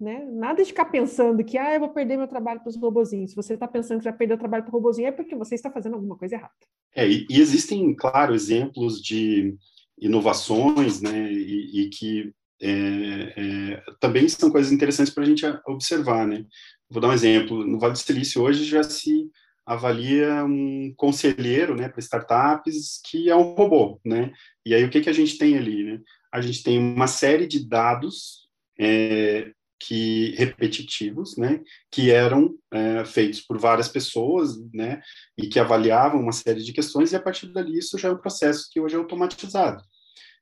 [0.00, 0.24] né?
[0.30, 3.30] Nada de ficar pensando que ah, eu vou perder meu trabalho para os robozinhos.
[3.30, 5.56] Se você está pensando que vai perder o trabalho para o robozinho, é porque você
[5.56, 6.54] está fazendo alguma coisa errada.
[6.94, 9.56] É, e, e existem, claro, exemplos de
[10.00, 12.32] inovações, né, e, e que
[12.62, 16.44] é, é, também são coisas interessantes para a gente observar, né?
[16.88, 17.66] Vou dar um exemplo.
[17.66, 19.28] No Vale do Silício hoje já se
[19.66, 24.32] avalia um conselheiro, né, para startups que é um robô, né?
[24.64, 26.00] E aí o que que a gente tem ali, né?
[26.32, 28.48] A gente tem uma série de dados
[28.78, 29.50] é,
[29.80, 35.00] que repetitivos, né, que eram é, feitos por várias pessoas, né,
[35.36, 38.18] e que avaliavam uma série de questões e a partir dali isso já é um
[38.18, 39.82] processo que hoje é automatizado.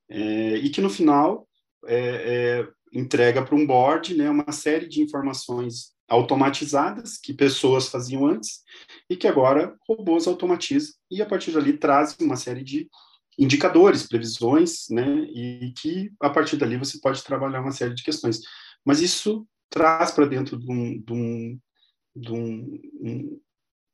[0.08, 1.46] É, e que no final
[1.86, 1.98] é,
[2.62, 8.62] é entrega para um board, né, uma série de informações automatizadas que pessoas faziam antes
[9.10, 12.88] e que agora robôs automatizam e a partir dali trazem uma série de
[13.38, 18.40] indicadores, previsões, né, e que a partir dali você pode trabalhar uma série de questões.
[18.84, 21.60] Mas isso traz para dentro de, um, de, um,
[22.14, 23.40] de um,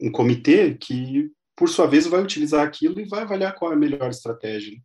[0.00, 3.78] um, comitê que, por sua vez, vai utilizar aquilo e vai avaliar qual é a
[3.78, 4.78] melhor estratégia.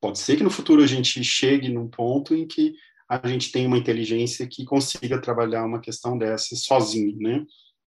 [0.00, 2.74] Pode ser que no futuro a gente chegue num ponto em que
[3.08, 7.44] a gente tenha uma inteligência que consiga trabalhar uma questão dessa sozinho, né?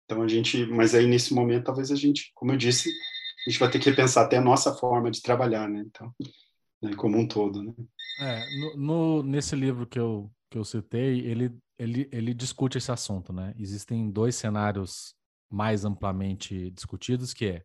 [0.05, 2.91] Então a gente, mas aí nesse momento talvez a gente, como eu disse,
[3.47, 5.83] a gente vai ter que repensar até a nossa forma de trabalhar, né?
[5.87, 6.13] Então,
[6.83, 7.73] né, como um todo, né?
[8.21, 12.93] É, no, no, nesse livro que eu que eu citei, ele ele, ele discute esse
[12.93, 13.55] assunto, né?
[13.59, 15.15] Existem dois cenários
[15.51, 17.63] mais amplamente discutidos, que é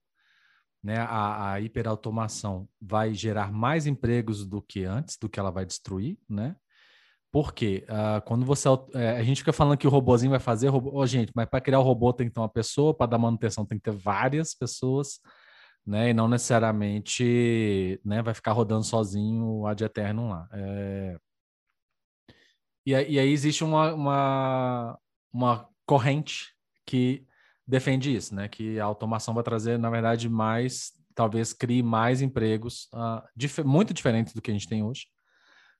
[0.84, 5.66] né, a, a hiperautomação vai gerar mais empregos do que antes, do que ela vai
[5.66, 6.56] destruir, né?
[7.32, 8.68] Porque uh, quando você.
[8.96, 10.70] É, a gente fica falando que o robôzinho vai fazer.
[10.70, 13.20] Robô, oh, gente, mas para criar o robô tem que ter uma pessoa, para dar
[13.20, 15.20] manutenção tem que ter várias pessoas,
[15.86, 16.10] né?
[16.10, 20.48] E não necessariamente né, vai ficar rodando sozinho ad eterno lá.
[20.54, 21.18] É,
[22.86, 25.00] e, e aí existe uma, uma,
[25.32, 26.54] uma corrente
[26.86, 27.26] que
[27.68, 28.48] defende isso, né?
[28.48, 33.94] Que a automação vai trazer, na verdade, mais, talvez crie mais empregos, uh, dif muito
[33.94, 35.06] diferentes do que a gente tem hoje,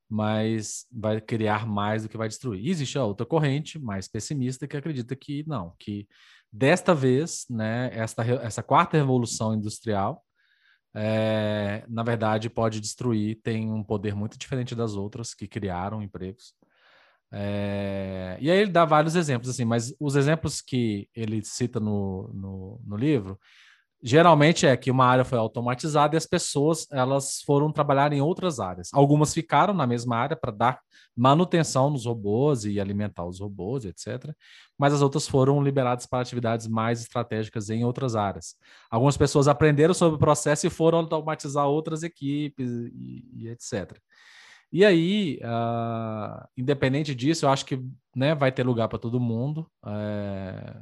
[0.08, 2.64] mas vai criar mais do que vai destruir.
[2.64, 6.08] E existe a outra corrente, mais pessimista, que acredita que não, que
[6.52, 10.24] desta vez, né, esta, essa quarta revolução industrial,
[10.95, 16.54] é, na verdade, pode destruir, tem um poder muito diferente das outras que criaram empregos.
[17.32, 22.28] É, e aí ele dá vários exemplos, assim, mas os exemplos que ele cita no,
[22.34, 23.39] no, no, livro,
[24.02, 28.60] geralmente é que uma área foi automatizada e as pessoas elas foram trabalhar em outras
[28.60, 28.89] áreas.
[28.93, 30.80] Algumas ficaram na mesma área para dar
[31.16, 34.34] manutenção nos robôs e alimentar os robôs, etc.
[34.78, 38.56] Mas as outras foram liberadas para atividades mais estratégicas em outras áreas.
[38.89, 43.97] Algumas pessoas aprenderam sobre o processo e foram automatizar outras equipes e, e etc.
[44.72, 47.84] E aí, uh, independente disso, eu acho que
[48.16, 49.70] né, vai ter lugar para todo mundo.
[49.86, 50.82] É...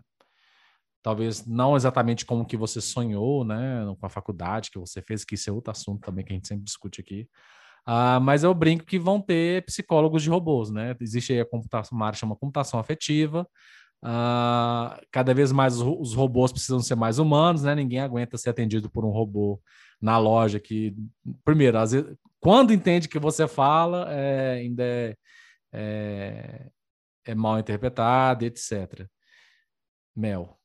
[1.08, 5.36] Talvez não exatamente como que você sonhou, né, com a faculdade que você fez, que
[5.36, 7.30] isso é outro assunto também que a gente sempre discute aqui.
[7.88, 10.93] Uh, mas eu brinco que vão ter psicólogos de robôs, né?
[10.99, 13.47] Existe aí a computação, uma área chama computação afetiva.
[14.03, 17.74] Uh, cada vez mais os, os robôs precisam ser mais humanos, né?
[17.74, 19.62] Ninguém aguenta ser atendido por um robô
[20.01, 20.93] na loja que,
[21.45, 25.16] primeiro, às vezes, quando entende que você fala, é, ainda é,
[25.72, 26.68] é,
[27.28, 29.08] é mal interpretado, etc.
[30.14, 30.57] Mel.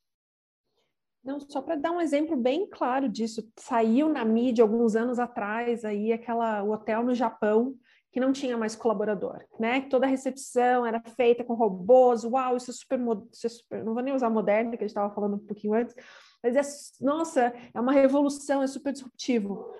[1.23, 5.85] Não, só para dar um exemplo bem claro disso, saiu na mídia alguns anos atrás
[5.85, 7.75] aí aquela o hotel no Japão
[8.11, 9.81] que não tinha mais colaborador, né?
[9.89, 12.23] Toda a recepção era feita com robôs.
[12.23, 12.99] Uau, isso é super,
[13.31, 15.73] isso é super não vou nem usar moderno, que a gente estava falando um pouquinho
[15.73, 15.95] antes,
[16.43, 19.73] mas é, nossa, é uma revolução, é super disruptivo.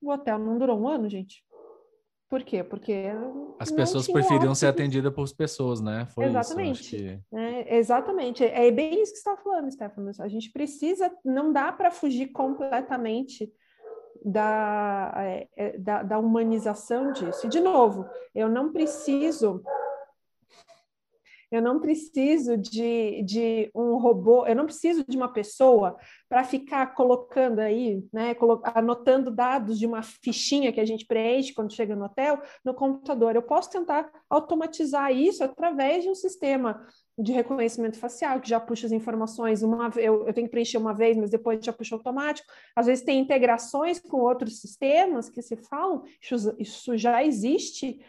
[0.00, 1.44] O hotel não durou um ano, gente.
[2.32, 2.64] Por quê?
[2.64, 3.10] Porque
[3.58, 6.06] as pessoas preferiam ser atendidas por pessoas, né?
[6.14, 6.80] Foi exatamente.
[6.80, 7.36] Isso, que...
[7.36, 8.42] é, exatamente.
[8.42, 10.10] É bem isso que você está falando, Stefano.
[10.18, 13.52] A gente precisa, não dá para fugir completamente
[14.24, 17.46] da, é, é, da, da humanização disso.
[17.46, 19.62] E, de novo, eu não preciso
[21.52, 26.94] eu não preciso de, de um robô, eu não preciso de uma pessoa para ficar
[26.94, 28.34] colocando aí, né,
[28.74, 33.36] anotando dados de uma fichinha que a gente preenche quando chega no hotel no computador.
[33.36, 36.86] Eu posso tentar automatizar isso através de um sistema
[37.18, 40.94] de reconhecimento facial, que já puxa as informações, uma, eu, eu tenho que preencher uma
[40.94, 42.50] vez, mas depois já puxa automático.
[42.74, 48.00] Às vezes tem integrações com outros sistemas que se falam, isso, isso já existe.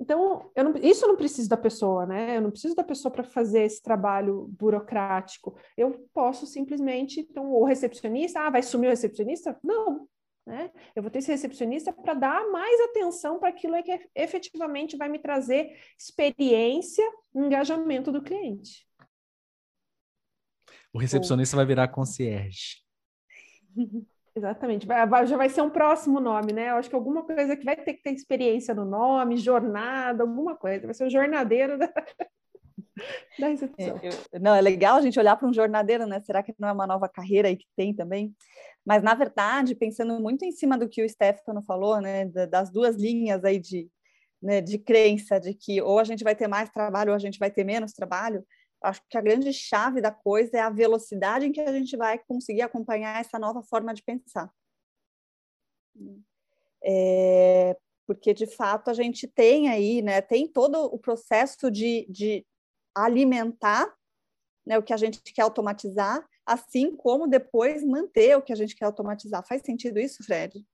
[0.00, 2.36] Então, eu não, isso eu não preciso da pessoa, né?
[2.36, 5.56] Eu não preciso da pessoa para fazer esse trabalho burocrático.
[5.76, 9.58] Eu posso simplesmente, então, o recepcionista, ah, vai sumir o recepcionista?
[9.64, 10.06] Não,
[10.46, 10.70] né?
[10.94, 15.18] Eu vou ter esse recepcionista para dar mais atenção para aquilo que efetivamente vai me
[15.18, 18.86] trazer experiência engajamento do cliente.
[20.92, 21.58] O recepcionista Bom.
[21.58, 22.82] vai virar concierge.
[24.36, 26.68] Exatamente, já vai ser um próximo nome, né?
[26.68, 30.54] Eu acho que alguma coisa que vai ter que ter experiência no nome, jornada, alguma
[30.54, 31.90] coisa, vai ser o jornadeiro da,
[33.38, 33.98] da recepção.
[34.30, 36.20] É, não, é legal a gente olhar para um jornadeiro, né?
[36.20, 38.34] Será que não é uma nova carreira aí que tem também?
[38.84, 42.94] Mas, na verdade, pensando muito em cima do que o Stefano falou, né, das duas
[42.94, 43.88] linhas aí de,
[44.42, 47.38] né, de crença, de que ou a gente vai ter mais trabalho ou a gente
[47.38, 48.44] vai ter menos trabalho,
[48.82, 52.18] acho que a grande chave da coisa é a velocidade em que a gente vai
[52.18, 54.50] conseguir acompanhar essa nova forma de pensar.
[56.82, 62.46] É, porque, de fato, a gente tem aí, né, tem todo o processo de, de
[62.94, 63.92] alimentar
[64.64, 68.74] né, o que a gente quer automatizar, assim como depois manter o que a gente
[68.76, 69.46] quer automatizar.
[69.46, 70.64] Faz sentido isso, Fred?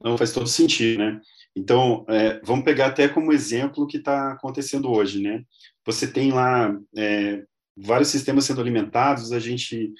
[0.00, 1.20] Não, faz todo sentido, né?
[1.56, 5.44] Então, é, vamos pegar até como exemplo o que está acontecendo hoje, né?
[5.88, 7.42] Você tem lá é,
[7.74, 9.90] vários sistemas sendo alimentados, a gente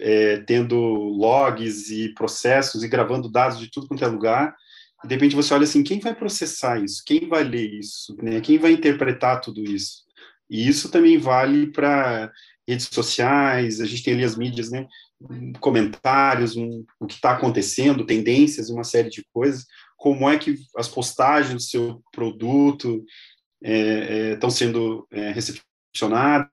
[0.00, 4.56] é, tendo logs e processos e gravando dados de tudo quanto é lugar,
[5.04, 7.02] e de repente você olha assim, quem vai processar isso?
[7.04, 8.16] Quem vai ler isso?
[8.22, 8.40] Né?
[8.40, 10.04] Quem vai interpretar tudo isso?
[10.48, 12.32] E isso também vale para
[12.66, 14.86] redes sociais, a gente tem ali as mídias, né?
[15.60, 19.66] Comentários, um, o que está acontecendo, tendências, uma série de coisas.
[19.98, 23.04] Como é que as postagens do seu produto
[23.62, 26.50] estão é, é, sendo é, recepcionadas,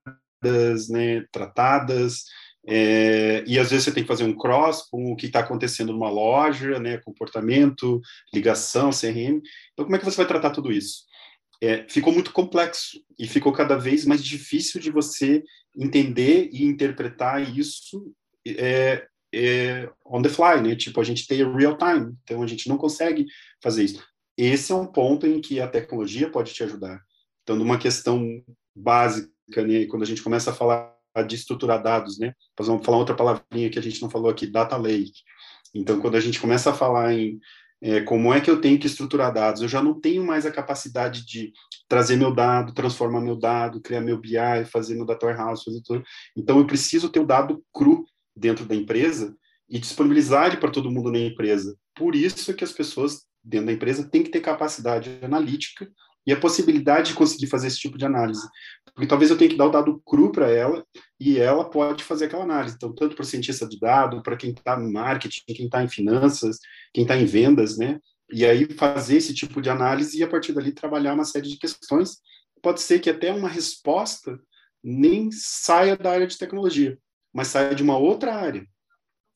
[0.89, 2.23] né, tratadas,
[2.65, 5.91] é, e às vezes você tem que fazer um cross com o que está acontecendo
[5.91, 8.01] numa loja, né, comportamento,
[8.33, 9.41] ligação, CRM.
[9.73, 11.03] Então, como é que você vai tratar tudo isso?
[11.63, 15.41] é, ficou muito complexo e ficou cada vez mais difícil de você
[15.73, 18.13] entender e interpretar isso
[18.45, 20.75] é, é, on the fly, né?
[20.75, 23.25] Tipo, a gente tem real time, então a gente não consegue
[23.61, 24.03] fazer isso.
[24.37, 27.01] Esse é um ponto em que a tecnologia pode te ajudar.
[27.43, 28.43] Então, numa questão
[28.75, 29.29] básica,
[29.65, 30.93] né, quando a gente começa a falar
[31.27, 32.33] de estruturar dados, né?
[32.59, 35.21] Vamos falar outra palavrinha que a gente não falou aqui, data lake.
[35.73, 37.39] Então, quando a gente começa a falar em
[37.85, 39.61] é, como é que eu tenho que estruturar dados?
[39.61, 41.51] Eu já não tenho mais a capacidade de
[41.85, 46.01] trazer meu dado, transformar meu dado, criar meu BI, fazer meu data warehouse, fazer tudo.
[46.35, 49.35] Então, eu preciso ter o dado cru dentro da empresa
[49.69, 51.75] e disponibilizar para todo mundo na empresa.
[51.93, 55.89] Por isso que as pessoas dentro da empresa têm que ter capacidade analítica
[56.25, 58.47] e a possibilidade de conseguir fazer esse tipo de análise.
[58.93, 60.85] Porque talvez eu tenha que dar o dado cru para ela
[61.19, 62.75] e ela pode fazer aquela análise.
[62.75, 65.89] Então, tanto para o cientista de dado, para quem está no marketing, quem está em
[65.89, 66.59] finanças,
[66.93, 67.99] quem está em vendas, né?
[68.31, 71.57] E aí fazer esse tipo de análise e a partir dali trabalhar uma série de
[71.57, 72.17] questões.
[72.61, 74.39] Pode ser que até uma resposta
[74.81, 76.97] nem saia da área de tecnologia,
[77.33, 78.65] mas saia de uma outra área.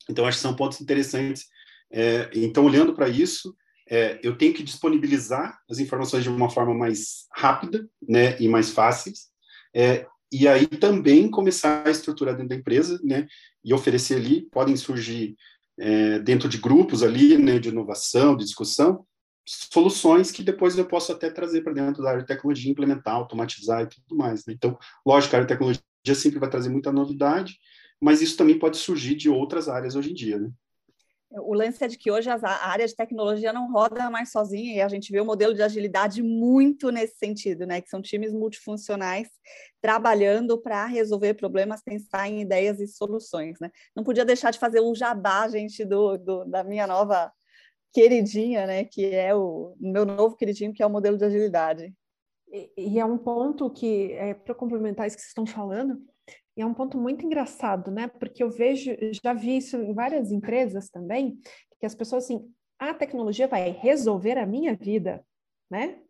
[0.08, 1.46] Então, acho que são pontos interessantes.
[1.90, 3.54] É, então, olhando para isso,
[3.90, 8.70] é, eu tenho que disponibilizar as informações de uma forma mais rápida né, e mais
[8.70, 9.28] fáceis,
[9.74, 13.26] é, e aí também começar a estruturar dentro da empresa, né,
[13.64, 15.36] e oferecer ali, podem surgir
[15.78, 19.06] é, dentro de grupos ali, né, de inovação, de discussão,
[19.46, 23.82] soluções que depois eu posso até trazer para dentro da área de tecnologia, implementar, automatizar
[23.82, 24.44] e tudo mais.
[24.44, 24.52] Né?
[24.52, 25.82] Então, lógico, a área de tecnologia
[26.14, 27.58] sempre vai trazer muita novidade,
[28.00, 30.50] mas isso também pode surgir de outras áreas hoje em dia, né?
[31.30, 34.80] O lance é de que hoje a área de tecnologia não roda mais sozinha e
[34.80, 37.82] a gente vê o modelo de agilidade muito nesse sentido, né?
[37.82, 39.28] Que são times multifuncionais
[39.80, 43.70] trabalhando para resolver problemas, pensar em ideias e soluções, né?
[43.94, 47.30] Não podia deixar de fazer o jabá, gente, do, do da minha nova
[47.92, 48.84] queridinha, né?
[48.84, 51.94] Que é o meu novo queridinho, que é o modelo de agilidade.
[52.50, 56.00] E, e é um ponto que, é, para complementar isso que vocês estão falando,
[56.58, 58.08] e é um ponto muito engraçado, né?
[58.08, 58.90] Porque eu vejo,
[59.22, 61.38] já vi isso em várias empresas também,
[61.78, 65.24] que as pessoas assim, a tecnologia vai resolver a minha vida,
[65.70, 66.00] né?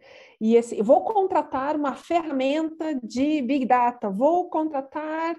[0.41, 5.37] E esse, vou contratar uma ferramenta de Big Data, vou contratar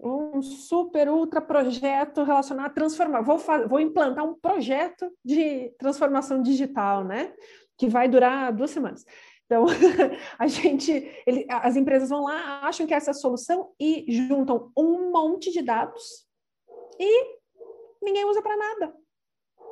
[0.00, 3.36] um super ultra projeto relacionado a transformar, vou,
[3.68, 7.34] vou implantar um projeto de transformação digital, né?
[7.76, 9.04] Que vai durar duas semanas.
[9.48, 9.64] Então,
[10.38, 10.92] a gente,
[11.26, 15.50] ele, as empresas vão lá, acham que essa é a solução e juntam um monte
[15.50, 16.28] de dados
[17.00, 17.38] e
[18.02, 18.94] ninguém usa para nada,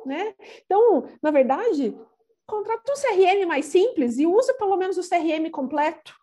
[0.03, 0.33] né?
[0.65, 1.95] Então, na verdade,
[2.47, 6.15] contrata um CRM mais simples e usa pelo menos o CRM completo,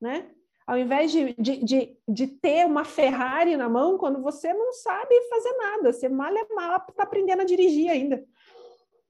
[0.00, 0.30] né?
[0.64, 5.12] ao invés de, de, de, de, ter uma Ferrari na mão quando você não sabe
[5.28, 8.24] fazer nada, você mal é mal está aprendendo a dirigir ainda.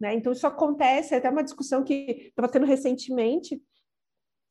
[0.01, 0.15] Né?
[0.15, 3.63] Então, isso acontece, é até uma discussão que estava tendo recentemente,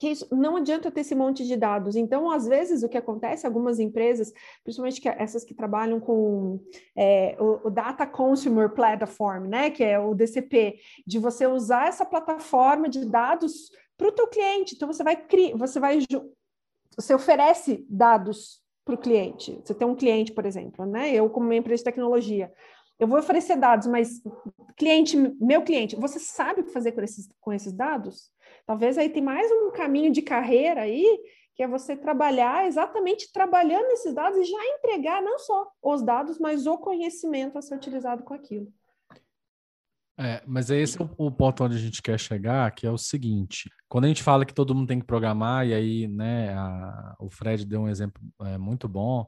[0.02, 1.96] que isso, não adianta ter esse monte de dados.
[1.96, 4.34] Então, às vezes, o que acontece, algumas empresas,
[4.64, 6.60] principalmente que, essas que trabalham com
[6.96, 12.04] é, o, o, Data Consumer Platform, né, que é o DCP, de você usar essa
[12.04, 14.74] plataforma de dados para o teu cliente.
[14.74, 16.00] Então, você vai criar, você vai
[16.96, 19.62] você oferece dados para o cliente.
[19.64, 21.14] Você tem um cliente, por exemplo, né?
[21.14, 22.52] Eu, como uma empresa de tecnologia,
[23.00, 24.20] eu vou oferecer dados, mas
[24.76, 28.32] cliente, meu cliente, você sabe o que fazer com esses, com esses dados?
[28.72, 31.06] Talvez aí tem mais um caminho de carreira aí,
[31.54, 36.40] que é você trabalhar exatamente trabalhando esses dados e já entregar não só os dados,
[36.40, 38.72] mas o conhecimento a ser utilizado com aquilo.
[40.18, 43.70] É, mas é esse o ponto onde a gente quer chegar, que é o seguinte:
[43.90, 47.30] quando a gente fala que todo mundo tem que programar, e aí, né, a, o
[47.30, 49.28] Fred deu um exemplo é, muito bom,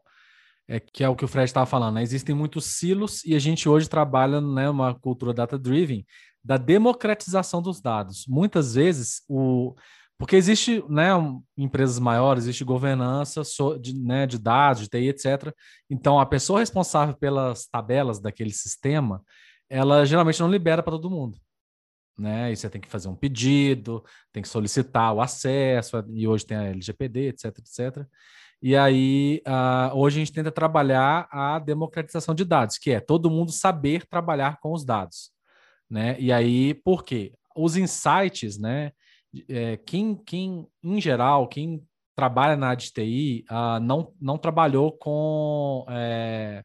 [0.70, 2.02] é que é o que o Fred estava falando, né?
[2.02, 6.06] Existem muitos silos e a gente hoje trabalha, né, uma cultura data-driven
[6.44, 8.26] da democratização dos dados.
[8.28, 9.76] Muitas vezes o
[10.18, 11.10] porque existe, né,
[11.58, 13.42] empresas maiores, existe governança
[13.82, 15.54] de, né, de dados, de TI, etc.
[15.90, 19.22] Então, a pessoa responsável pelas tabelas daquele sistema,
[19.70, 21.38] ela geralmente não libera para todo mundo.
[22.18, 22.52] Né?
[22.52, 26.56] E você tem que fazer um pedido, tem que solicitar o acesso, e hoje tem
[26.56, 28.08] a LGPD, etc, etc.
[28.62, 33.30] E aí, uh, hoje a gente tenta trabalhar a democratização de dados, que é todo
[33.30, 35.32] mundo saber trabalhar com os dados.
[35.90, 36.16] Né?
[36.20, 37.34] E aí, por quê?
[37.56, 38.92] Os insights, né?
[39.50, 41.84] É, quem, quem, em geral, quem
[42.16, 46.64] trabalha na área de TI uh, não, não trabalhou com, é,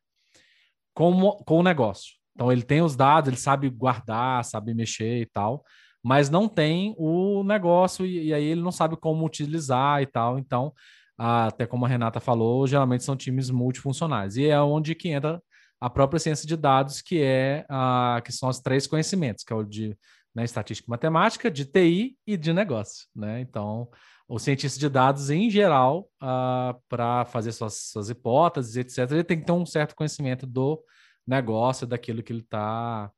[0.95, 2.14] com, com o negócio.
[2.35, 5.64] Então ele tem os dados, ele sabe guardar, sabe mexer e tal,
[6.03, 10.39] mas não tem o negócio e, e aí ele não sabe como utilizar e tal.
[10.39, 10.73] Então,
[11.16, 14.37] até como a Renata falou, geralmente são times multifuncionais.
[14.37, 15.43] E é onde que entra
[15.81, 19.57] a própria ciência de dados, que é a, que são os três conhecimentos, que é
[19.57, 19.97] o de
[20.35, 23.07] né, estatística e matemática, de TI e de negócio.
[23.14, 23.41] Né?
[23.41, 23.89] Então,
[24.29, 29.41] o cientista de dados, em geral, uh, para fazer suas, suas hipóteses, etc., ele tem
[29.41, 30.83] que ter um certo conhecimento do
[31.26, 33.11] negócio daquilo que ele está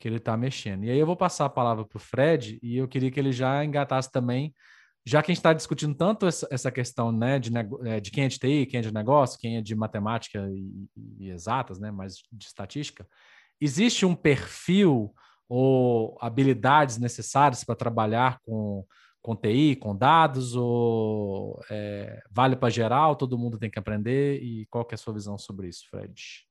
[0.00, 0.84] que ele está mexendo.
[0.84, 3.32] E aí eu vou passar a palavra para o Fred e eu queria que ele
[3.32, 4.54] já engatasse também,
[5.08, 7.50] já que a gente está discutindo tanto essa, questão né, de,
[7.86, 10.86] é, de quem é de TI, quem é de negócio, quem é de matemática e,
[11.18, 13.08] e exatas, né, mas de estatística,
[13.58, 15.14] existe um perfil
[15.48, 18.84] ou habilidades necessárias para trabalhar com,
[19.22, 24.42] com TI, com dados, ou é, vale para geral, todo mundo tem que aprender?
[24.42, 26.46] E qual é a sua visão sobre isso, Fred?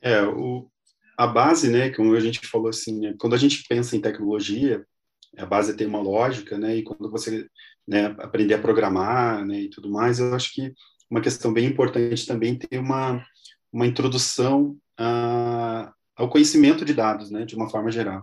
[0.00, 0.70] É, o,
[1.14, 4.82] a base, né, como a gente falou assim, né, quando a gente pensa em tecnologia,
[5.36, 7.46] a base tem uma lógica, né, e quando você
[7.86, 10.72] né, aprender a programar, né, e tudo mais, eu acho que
[11.10, 13.24] uma questão bem importante também ter uma,
[13.72, 18.22] uma introdução a, ao conhecimento de dados, né, de uma forma geral.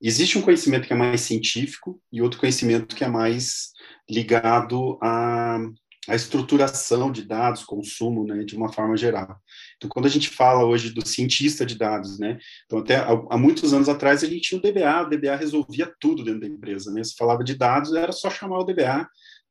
[0.00, 3.70] Existe um conhecimento que é mais científico e outro conhecimento que é mais
[4.10, 5.58] ligado a,
[6.08, 9.38] a estruturação de dados, consumo, né, de uma forma geral.
[9.76, 13.72] Então, quando a gente fala hoje do cientista de dados, né, então até há, muitos
[13.72, 17.02] anos atrás a gente tinha o DBA, o DBA resolvia tudo dentro da empresa, né,
[17.02, 19.08] se falava de dados, era só chamar o DBA,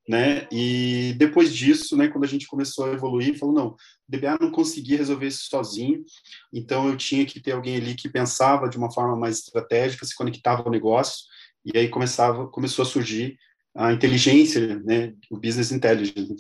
[0.08, 3.76] né, e depois disso, né, quando a gente começou a evoluir, falou, não, o
[4.08, 6.04] DBA não conseguia resolver isso sozinho,
[6.52, 10.16] então eu tinha que ter alguém ali que pensava de uma forma mais estratégica, se
[10.16, 11.26] conectava ao negócio,
[11.66, 13.38] e aí começava, começou a surgir
[13.76, 16.32] a inteligência, né, o business intelligence,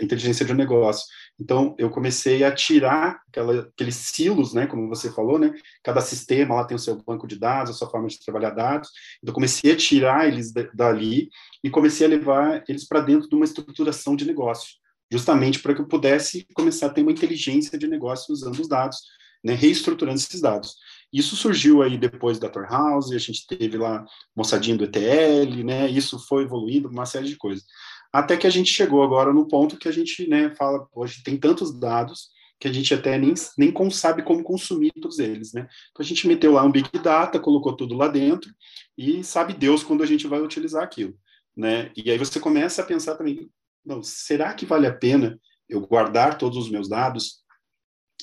[0.00, 1.06] inteligência de um negócio.
[1.40, 6.54] Então, eu comecei a tirar aquela, aqueles silos, né, como você falou, né, cada sistema
[6.54, 8.90] lá tem o seu banco de dados, a sua forma de trabalhar dados.
[9.22, 11.30] Então, comecei a tirar eles dali
[11.64, 14.74] e comecei a levar eles para dentro de uma estruturação de negócio,
[15.10, 18.98] justamente para que eu pudesse começar a ter uma inteligência de negócio usando os dados,
[19.42, 20.76] né, reestruturando esses dados.
[21.12, 24.04] Isso surgiu aí depois da Tor House, a gente teve lá
[24.34, 25.90] moçadinho do ETL, né?
[25.90, 27.64] Isso foi evoluindo, uma série de coisas.
[28.12, 31.36] Até que a gente chegou agora no ponto que a gente, né, fala, hoje tem
[31.36, 32.28] tantos dados
[32.60, 35.62] que a gente até nem, nem sabe como consumir todos eles, né?
[35.90, 38.54] Então a gente meteu lá um Big Data, colocou tudo lá dentro
[38.96, 41.18] e sabe Deus quando a gente vai utilizar aquilo,
[41.56, 41.90] né?
[41.96, 43.50] E aí você começa a pensar também,
[43.84, 47.42] não, será que vale a pena eu guardar todos os meus dados?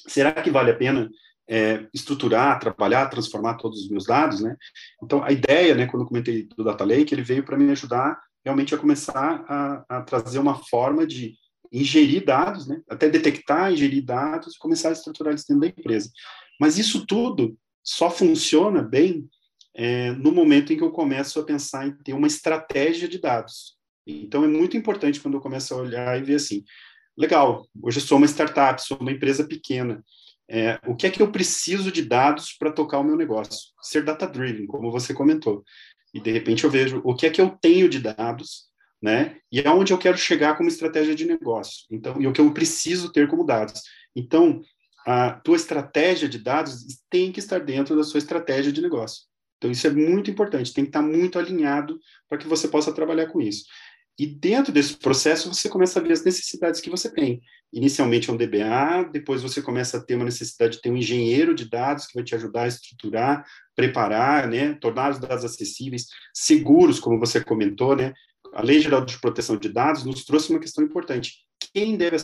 [0.08, 1.10] Será que vale a pena
[1.50, 4.56] é, estruturar, trabalhar, transformar todos os meus dados, né?
[5.04, 8.22] Então, a ideia, né, quando eu comentei do Data Lake, ele veio para me ajudar
[8.45, 11.34] realmente a começar a, a, trazer uma forma de
[11.72, 12.80] ingerir dados, né?
[12.88, 16.12] Até detectar, ingerir dados e começar a estruturar eles dentro da empresa.
[16.62, 19.28] Mas isso tudo só funciona bem
[19.76, 23.76] é, no momento em que eu começo a pensar em ter uma estratégia de dados.
[24.06, 26.64] Então, é muito importante quando eu começo a olhar e ver assim,
[27.18, 30.04] legal, hoje eu sou uma startup, sou uma empresa pequena,
[30.50, 33.70] é, o que é que eu preciso de dados para tocar o meu negócio?
[33.82, 35.64] Ser data-driven, como você comentou.
[36.14, 38.64] E, de repente, eu vejo o que é que eu tenho de dados,
[39.02, 39.38] né?
[39.52, 41.86] E aonde eu quero chegar como estratégia de negócio.
[41.91, 43.82] Então, e o que eu preciso ter como dados.
[44.16, 44.62] Então,
[45.06, 49.24] a tua estratégia de dados tem que estar dentro da sua estratégia de negócio.
[49.58, 53.28] Então, isso é muito importante, tem que estar muito alinhado para que você possa trabalhar
[53.28, 53.66] com isso.
[54.20, 57.41] E dentro desse processo, você começa a ver as necessidades que você tem.
[57.72, 61.55] Inicialmente é um DBA, depois você começa a ter uma necessidade de ter um engenheiro
[61.55, 66.99] de dados que vai te ajudar a estruturar, preparar, né, tornar os dados acessíveis, seguros,
[66.99, 68.13] como você comentou, né?
[68.53, 71.45] A Lei Geral de Proteção de Dados nos trouxe uma questão importante.
[71.74, 72.17] Quem deve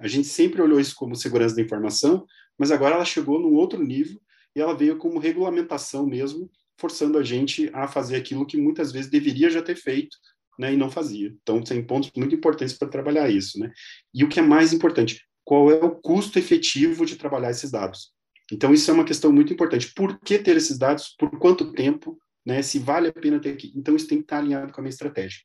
[0.00, 2.26] a gente sempre olhou isso como segurança da informação,
[2.58, 4.20] mas agora ela chegou num outro nível
[4.54, 9.10] e ela veio como regulamentação mesmo, forçando a gente a fazer aquilo que muitas vezes
[9.10, 10.16] deveria já ter feito,
[10.58, 11.34] né, e não fazia.
[11.42, 13.72] Então, tem pontos muito importantes para trabalhar isso, né?
[14.14, 18.12] E o que é mais importante, qual é o custo efetivo de trabalhar esses dados?
[18.52, 19.92] Então, isso é uma questão muito importante.
[19.94, 21.14] Por que ter esses dados?
[21.18, 22.18] Por quanto tempo?
[22.44, 23.72] Né, se vale a pena ter aqui.
[23.76, 25.38] Então, isso tem que estar alinhado com a minha estratégia.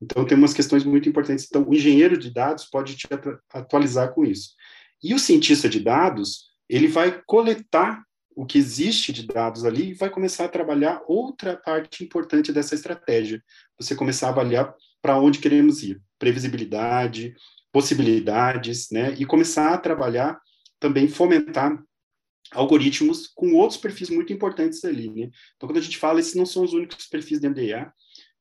[0.00, 1.46] Então, tem umas questões muito importantes.
[1.46, 3.06] Então, o engenheiro de dados pode te
[3.52, 4.54] atualizar com isso.
[5.02, 8.02] E o cientista de dados, ele vai coletar
[8.38, 12.76] o que existe de dados ali e vai começar a trabalhar outra parte importante dessa
[12.76, 13.42] estratégia.
[13.76, 14.72] Você começar a avaliar
[15.02, 17.34] para onde queremos ir, previsibilidade,
[17.72, 19.12] possibilidades, né?
[19.18, 20.40] E começar a trabalhar
[20.78, 21.82] também fomentar
[22.52, 25.30] algoritmos com outros perfis muito importantes ali, né?
[25.56, 27.92] Então, quando a gente fala, esses não são os únicos perfis dentro da IA.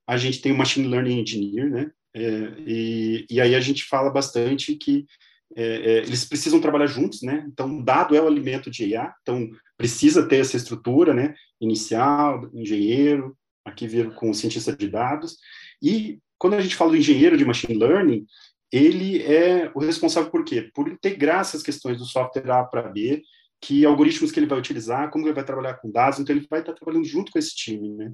[0.06, 1.92] A gente tem o Machine Learning Engineer, né?
[2.14, 5.08] É, e, e aí a gente fala bastante que
[5.56, 7.44] é, é, eles precisam trabalhar juntos, né?
[7.48, 11.36] Então, dado é o alimento de IA, então precisa ter essa estrutura, né?
[11.62, 15.38] Inicial, engenheiro, aqui vir com cientista de dados.
[15.82, 18.26] E quando a gente fala do engenheiro de machine learning,
[18.72, 20.70] ele é o responsável por quê?
[20.74, 23.22] Por integrar essas questões do software A para B,
[23.62, 26.60] que algoritmos que ele vai utilizar, como ele vai trabalhar com dados, então ele vai
[26.60, 28.12] estar trabalhando junto com esse time, né?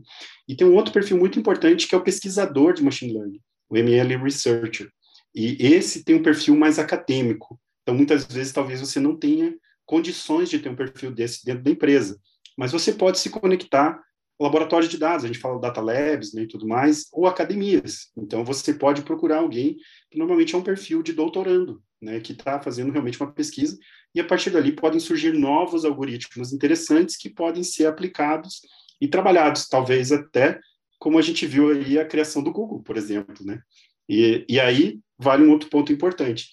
[0.48, 3.78] E tem um outro perfil muito importante que é o pesquisador de machine learning, o
[3.78, 4.90] ML Researcher.
[5.36, 7.60] E esse tem um perfil mais acadêmico.
[7.82, 9.54] Então, muitas vezes, talvez você não tenha
[9.86, 12.20] condições de ter um perfil desse dentro da empresa.
[12.58, 14.00] Mas você pode se conectar
[14.40, 18.12] ao laboratório de dados, a gente fala data labs né, e tudo mais, ou academias.
[18.18, 19.78] Então, você pode procurar alguém
[20.10, 23.78] que normalmente é um perfil de doutorando, né, que está fazendo realmente uma pesquisa,
[24.14, 28.62] e a partir dali podem surgir novos algoritmos interessantes que podem ser aplicados
[29.00, 30.60] e trabalhados, talvez até
[31.00, 33.60] como a gente viu aí a criação do Google, por exemplo, né?
[34.08, 36.50] E, e aí vale um outro ponto importante.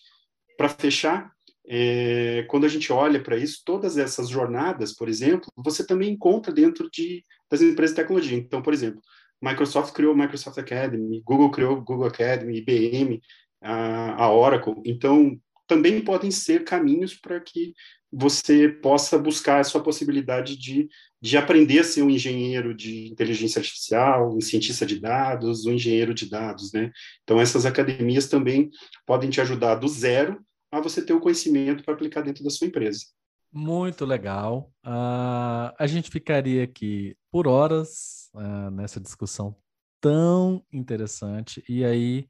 [0.57, 1.31] Para fechar,
[1.73, 6.53] é, quando a gente olha para isso, todas essas jornadas, por exemplo, você também encontra
[6.53, 8.37] dentro de, das empresas de tecnologia.
[8.37, 9.01] Então, por exemplo,
[9.41, 13.23] Microsoft criou Microsoft Academy, Google criou Google Academy, IBM,
[13.63, 14.83] a, a Oracle.
[14.85, 17.73] Então, também podem ser caminhos para que
[18.13, 20.89] você possa buscar a sua possibilidade de,
[21.23, 26.13] de aprender a ser um engenheiro de inteligência artificial, um cientista de dados, um engenheiro
[26.13, 26.91] de dados, né?
[27.23, 28.71] Então, essas academias também
[29.07, 32.67] podem te ajudar do zero a você ter o conhecimento para aplicar dentro da sua
[32.67, 33.07] empresa.
[33.53, 34.73] Muito legal.
[34.87, 39.57] Uh, a gente ficaria aqui por horas uh, nessa discussão
[40.01, 41.63] tão interessante.
[41.69, 42.29] E aí,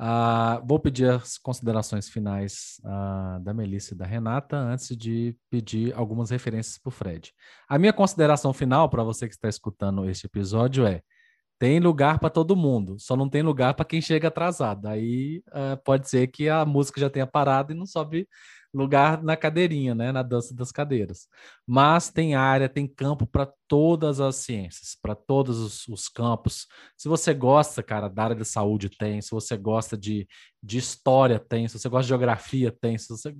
[0.00, 2.80] Uh, vou pedir as considerações finais
[3.44, 7.32] da Melissa e da Renata antes de pedir algumas referências para o Fred.
[7.68, 11.02] A minha consideração final para você que está escutando este episódio é:
[11.62, 14.88] tem lugar para todo mundo, só não tem lugar para quem chega atrasado.
[14.88, 18.26] Aí uh, pode ser que a música já tenha parado e não sobe
[18.74, 21.28] lugar na cadeirinha, né, na dança das cadeiras.
[21.64, 26.66] Mas tem área, tem campo para todas as ciências, para todos os, os, campos.
[26.96, 29.22] Se você gosta, cara, da área da saúde, tem.
[29.22, 30.26] Se você gosta de,
[30.60, 31.68] de história, tem.
[31.68, 32.98] Se você gosta de geografia, tem.
[32.98, 33.32] Se você...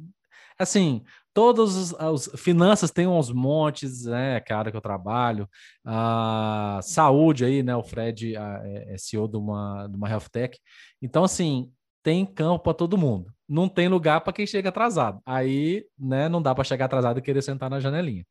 [0.56, 1.02] Assim,
[1.34, 5.48] todos os, os finanças tem uns montes, né, que é a que eu trabalho.
[5.84, 10.58] A saúde aí, né, o Fred é, é CEO de uma, de uma health tech.
[11.00, 11.70] Então, assim,
[12.02, 13.32] tem campo para todo mundo.
[13.48, 15.20] Não tem lugar para quem chega atrasado.
[15.24, 18.26] Aí, né, não dá para chegar atrasado e querer sentar na janelinha.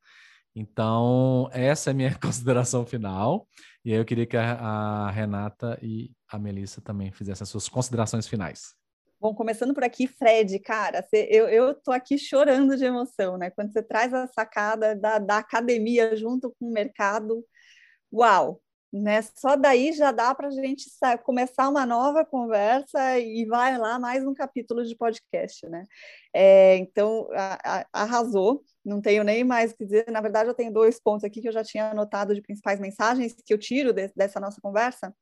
[0.56, 3.48] Então, essa é a minha consideração final.
[3.84, 7.68] E aí eu queria que a, a Renata e a Melissa também fizessem as suas
[7.68, 8.76] considerações finais.
[9.22, 13.52] Bom, começando por aqui, Fred, cara, eu, eu tô aqui chorando de emoção, né?
[13.52, 17.46] Quando você traz a sacada da, da academia junto com o mercado,
[18.12, 18.62] uau,
[18.92, 19.22] né?
[19.22, 20.86] Só daí já dá para a gente
[21.24, 25.86] começar uma nova conversa e vai lá mais um capítulo de podcast, né?
[26.34, 30.06] É, então, a, a, arrasou, não tenho nem mais o que dizer.
[30.12, 33.36] Na verdade, eu tenho dois pontos aqui que eu já tinha anotado de principais mensagens
[33.46, 35.14] que eu tiro de, dessa nossa conversa.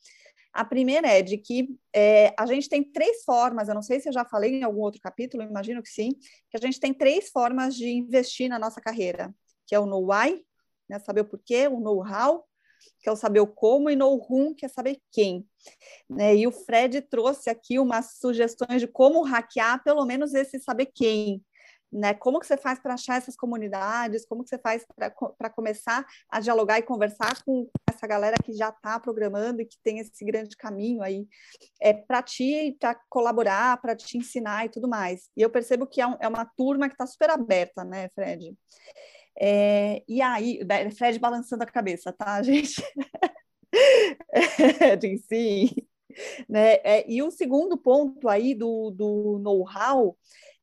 [0.52, 4.10] A primeira é de que é, a gente tem três formas, eu não sei se
[4.10, 6.10] eu já falei em algum outro capítulo, imagino que sim,
[6.50, 9.34] que a gente tem três formas de investir na nossa carreira,
[9.68, 10.44] que é o know why,
[10.90, 12.44] né, saber o porquê, o know-how,
[13.00, 15.48] que é o saber o como, e know-whom, que é saber quem.
[16.10, 16.36] Né?
[16.36, 21.44] E o Fred trouxe aqui umas sugestões de como hackear pelo menos esse saber quem,
[21.92, 22.14] né?
[22.14, 24.26] Como que você faz para achar essas comunidades?
[24.26, 28.70] Como que você faz para começar a dialogar e conversar com essa galera que já
[28.70, 31.28] está programando e que tem esse grande caminho aí
[31.82, 35.30] é, para ti, para colaborar, para te ensinar e tudo mais.
[35.36, 38.56] E eu percebo que é, um, é uma turma que está super aberta, né, Fred?
[39.42, 40.60] É, e aí,
[40.96, 42.84] Fred balançando a cabeça, tá, gente?
[44.32, 45.70] é, sim.
[46.48, 46.74] Né?
[46.84, 50.18] É, e o segundo ponto aí do, do know-how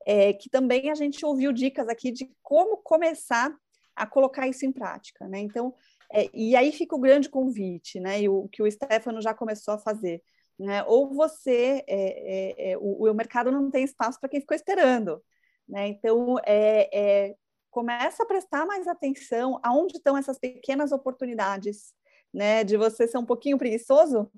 [0.06, 3.52] é, que também a gente ouviu dicas aqui de como começar
[3.94, 5.40] a colocar isso em prática, né?
[5.40, 5.74] Então,
[6.12, 8.20] é, e aí fica o grande convite, né?
[8.20, 10.22] E o que o Stefano já começou a fazer,
[10.56, 10.84] né?
[10.84, 15.20] Ou você, é, é, é o, o, mercado não tem espaço para quem ficou esperando,
[15.68, 15.88] né?
[15.88, 17.34] Então, é,
[17.68, 21.94] começa a prestar mais atenção aonde estão essas pequenas oportunidades,
[22.32, 22.62] né?
[22.62, 24.30] De você ser um pouquinho preguiçoso,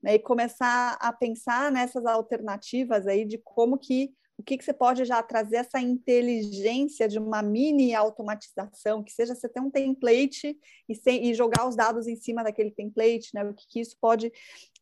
[0.00, 0.14] né?
[0.14, 5.04] E começar a pensar nessas alternativas aí de como que o que, que você pode
[5.04, 10.58] já trazer essa inteligência de uma mini automatização, que seja você ter um template
[10.88, 13.44] e, sem, e jogar os dados em cima daquele template, né?
[13.44, 14.30] O que, que isso pode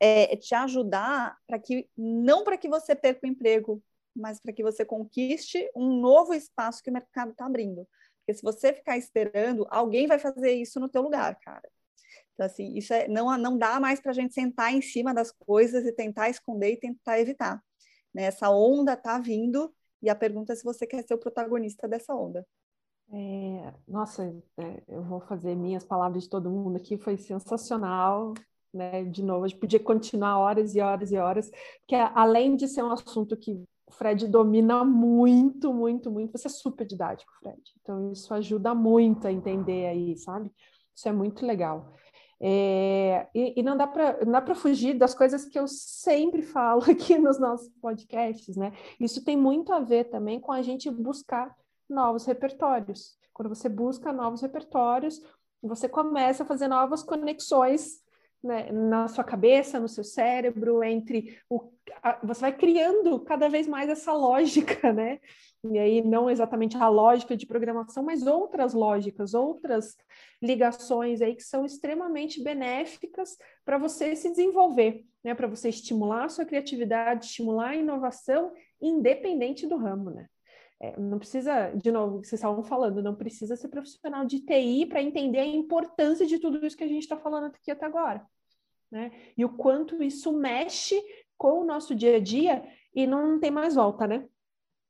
[0.00, 3.82] é, te ajudar para que não para que você perca o emprego,
[4.14, 7.86] mas para que você conquiste um novo espaço que o mercado está abrindo.
[8.18, 11.68] Porque se você ficar esperando, alguém vai fazer isso no teu lugar, cara.
[12.32, 15.30] Então, assim, isso é, não, não dá mais para a gente sentar em cima das
[15.30, 17.62] coisas e tentar esconder e tentar evitar.
[18.14, 18.24] Né?
[18.24, 22.14] Essa onda está vindo e a pergunta é se você quer ser o protagonista dessa
[22.14, 22.46] onda.
[23.12, 28.34] É, nossa, é, eu vou fazer minhas palavras de todo mundo aqui, foi sensacional.
[28.72, 29.04] Né?
[29.04, 31.50] De novo, a gente podia continuar horas e horas e horas,
[31.86, 33.52] que além de ser um assunto que
[33.86, 37.60] o Fred domina muito, muito, muito, você é super didático, Fred.
[37.80, 40.50] Então, isso ajuda muito a entender aí, sabe?
[40.94, 41.94] Isso é muito legal.
[42.40, 42.93] É,
[43.34, 47.68] e, e, não dá para fugir das coisas que eu sempre falo aqui nos nossos
[47.80, 48.72] podcasts, né?
[49.00, 51.54] Isso tem muito a ver também com a gente buscar
[51.88, 53.18] novos repertórios.
[53.32, 55.20] Quando você busca novos repertórios,
[55.62, 58.03] você começa a fazer novas conexões
[58.44, 61.72] né, na sua cabeça, no seu cérebro, entre o.
[62.02, 65.18] A, você vai criando cada vez mais essa lógica, né?
[65.72, 69.96] e aí não exatamente a lógica de programação, mas outras lógicas, outras
[70.42, 75.34] ligações aí que são extremamente benéficas para você se desenvolver, né?
[75.34, 80.26] Para você estimular a sua criatividade, estimular a inovação, independente do ramo, né?
[80.80, 85.02] É, não precisa, de novo, vocês estavam falando, não precisa ser profissional de TI para
[85.02, 88.26] entender a importância de tudo isso que a gente está falando aqui até agora.
[88.94, 89.10] Né?
[89.36, 91.02] E o quanto isso mexe
[91.36, 92.64] com o nosso dia a dia
[92.94, 94.24] e não tem mais volta, né?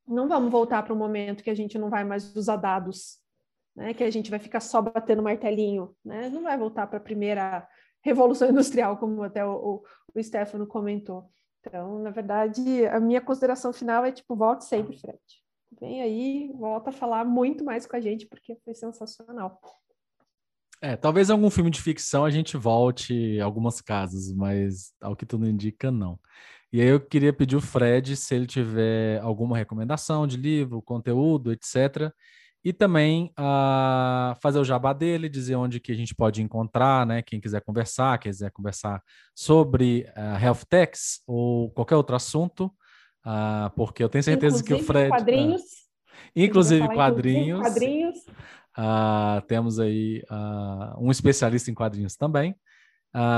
[0.06, 3.18] não vamos voltar para um momento que a gente não vai mais usar dados,
[3.74, 3.94] né?
[3.94, 6.28] que a gente vai ficar só batendo martelinho, né?
[6.28, 7.66] não vai voltar para a primeira
[8.02, 9.82] revolução industrial, como até o, o,
[10.14, 11.30] o Stefano comentou.
[11.60, 15.18] Então, na verdade, a minha consideração final é tipo, volte sempre, Fred.
[15.80, 19.58] Vem aí, volta a falar muito mais com a gente, porque foi sensacional.
[20.84, 25.24] É, talvez em algum filme de ficção a gente volte algumas casas, mas ao que
[25.24, 26.20] tudo indica, não.
[26.70, 31.52] E aí eu queria pedir o Fred se ele tiver alguma recomendação de livro, conteúdo,
[31.52, 32.12] etc.
[32.62, 37.22] E também uh, fazer o jabá dele, dizer onde que a gente pode encontrar, né?
[37.22, 39.02] Quem quiser conversar, quiser conversar
[39.34, 42.66] sobre uh, health techs ou qualquer outro assunto,
[43.24, 45.08] uh, porque eu tenho certeza inclusive que o Fred.
[45.08, 45.62] Quadrinhos.
[46.36, 47.60] inclusive quadrinhos.
[47.62, 48.18] quadrinhos.
[49.46, 50.22] Temos aí
[50.98, 52.54] um especialista em quadrinhos também.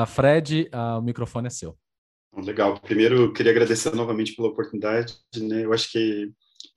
[0.07, 1.77] Fred, o microfone é seu.
[2.37, 2.79] Legal.
[2.81, 5.15] Primeiro, queria agradecer novamente pela oportunidade.
[5.37, 5.65] Né?
[5.65, 6.31] Eu acho que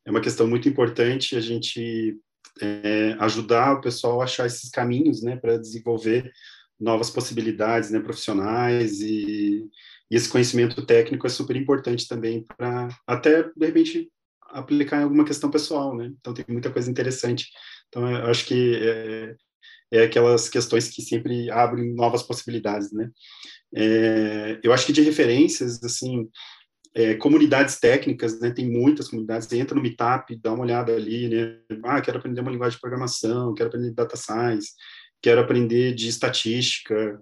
[0.06, 2.18] é uma questão muito importante a gente
[2.62, 6.32] é, ajudar o pessoal a achar esses caminhos né, para desenvolver
[6.80, 9.66] novas possibilidades né, profissionais e,
[10.10, 14.10] e, esse conhecimento técnico é super importante também para até, de repente,
[14.42, 15.96] aplicar em alguma questão pessoal.
[15.96, 16.12] Né?
[16.20, 17.50] Então, tem muita coisa interessante.
[17.90, 19.36] Então, eu acho que é,
[19.92, 23.10] é aquelas questões que sempre abrem novas possibilidades, né?
[23.76, 26.28] É, eu acho que de referências, assim,
[26.94, 28.52] é, comunidades técnicas, né?
[28.52, 29.52] Tem muitas comunidades.
[29.52, 31.60] Entra no Meetup, dá uma olhada ali, né?
[31.84, 34.72] Ah, quero aprender uma linguagem de programação, quero aprender data science,
[35.22, 37.22] quero aprender de estatística.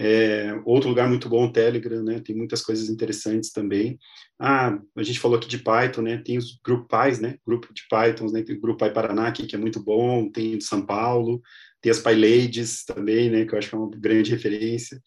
[0.00, 2.20] É, outro lugar muito bom, o Telegram, né?
[2.20, 3.98] Tem muitas coisas interessantes também.
[4.38, 6.18] Ah, a gente falou aqui de Python, né?
[6.18, 7.36] Tem os grupais, né?
[7.44, 8.44] Grupo de Pythons, né?
[8.44, 10.30] Tem o Grupo Paraná aqui, que é muito bom.
[10.30, 11.42] Tem de São Paulo.
[11.82, 13.44] Tem as PyLadies também, né?
[13.44, 15.02] Que eu acho que é uma grande referência.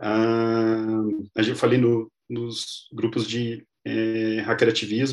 [0.00, 1.02] Ah,
[1.36, 4.42] a gente falei no, nos grupos de é,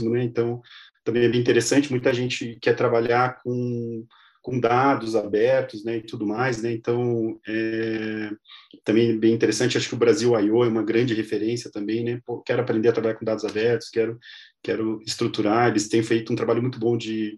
[0.10, 0.24] né?
[0.24, 0.62] Então,
[1.04, 1.92] também é bem interessante.
[1.92, 4.06] Muita gente quer trabalhar com,
[4.48, 5.98] com dados abertos, né?
[5.98, 6.72] E tudo mais, né?
[6.72, 8.32] Então, é,
[8.82, 9.78] também é bem interessante.
[9.78, 10.64] Acho que o Brasil I.O.
[10.64, 12.22] é uma grande referência também, né?
[12.26, 14.18] Pô, quero aprender a trabalhar com dados abertos, quero,
[14.64, 15.68] quero estruturar.
[15.68, 17.38] Eles têm feito um trabalho muito bom de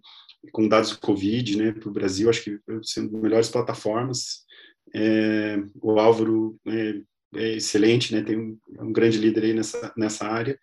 [0.51, 1.71] com dados do Covid, né?
[1.71, 4.43] Para o Brasil, acho que sendo melhores plataformas.
[4.93, 7.01] É, o Álvaro é,
[7.37, 8.21] é excelente, né?
[8.21, 10.59] Tem um, é um, grande líder aí nessa, nessa área.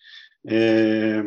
[0.46, 1.24] É,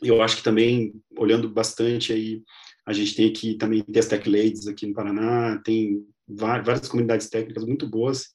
[0.00, 2.44] eu acho que também, olhando bastante aí,
[2.86, 7.28] a gente tem aqui também tem as Tech Ladies aqui no Paraná, tem várias comunidades
[7.28, 8.28] técnicas muito boas.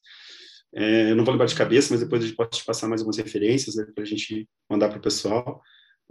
[0.74, 3.00] É, eu não vou lembrar de cabeça, mas depois a gente pode te passar mais
[3.00, 5.60] algumas referências né, para a gente mandar para o pessoal.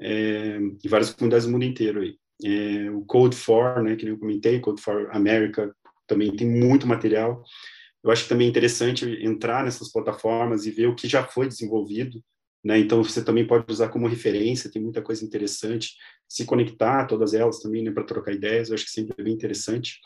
[0.02, 2.16] É, e várias comunidades do mundo inteiro aí.
[2.44, 5.74] É, o Code for, né, que eu comentei, Code for America,
[6.08, 7.44] também tem muito material
[8.04, 12.24] eu acho também interessante entrar nessas plataformas e ver o que já foi desenvolvido,
[12.64, 12.80] né?
[12.80, 15.96] Então você também pode usar como referência, tem muita coisa interessante,
[16.28, 19.24] se conectar a todas elas também, né, para trocar ideias, eu acho que sempre é
[19.24, 20.00] bem interessante.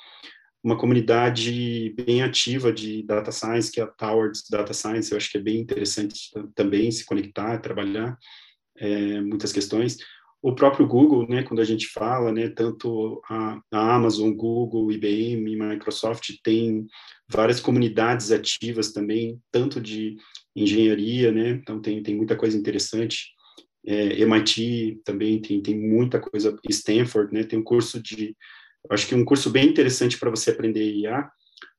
[0.63, 5.29] Uma comunidade bem ativa de data science, que é a Towards Data Science, eu acho
[5.29, 8.17] que é bem interessante também se conectar, trabalhar
[8.77, 9.97] é, muitas questões
[10.43, 15.55] o próprio Google, né, quando a gente fala, né, tanto a, a, Amazon, Google, IBM,
[15.55, 16.85] Microsoft tem
[17.29, 20.17] várias comunidades ativas também, tanto de
[20.55, 23.31] engenharia, né, então tem, tem muita coisa interessante.
[23.85, 28.35] É, MIT também tem, tem muita coisa, Stanford, né, tem um curso de,
[28.89, 31.29] acho que um curso bem interessante para você aprender IA,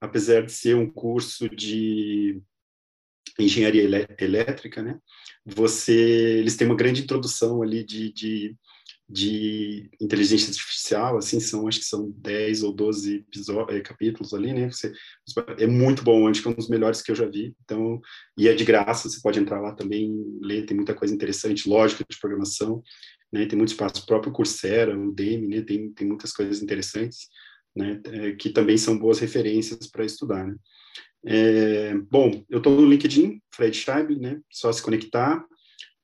[0.00, 2.40] apesar de ser um curso de
[3.38, 4.98] engenharia elétrica, né?
[5.44, 5.92] Você,
[6.38, 8.56] eles têm uma grande introdução ali de, de,
[9.08, 13.24] de inteligência artificial, assim, são, acho que são 10 ou 12
[13.68, 14.70] é, capítulos ali, né?
[14.70, 14.92] Você,
[15.58, 18.00] é muito bom, acho que é um dos melhores que eu já vi, então,
[18.36, 20.10] e é de graça, você pode entrar lá também,
[20.40, 22.82] ler, tem muita coisa interessante, lógica de programação,
[23.32, 23.46] né?
[23.46, 25.62] Tem muito espaço, o próprio Coursera, o Udemy, né?
[25.62, 27.28] Tem, tem muitas coisas interessantes,
[27.76, 28.00] né?
[28.06, 30.56] É, que também são boas referências para estudar, né?
[31.26, 34.40] É, bom, eu estou no LinkedIn, Fred Scheib, né?
[34.50, 35.44] Só se conectar.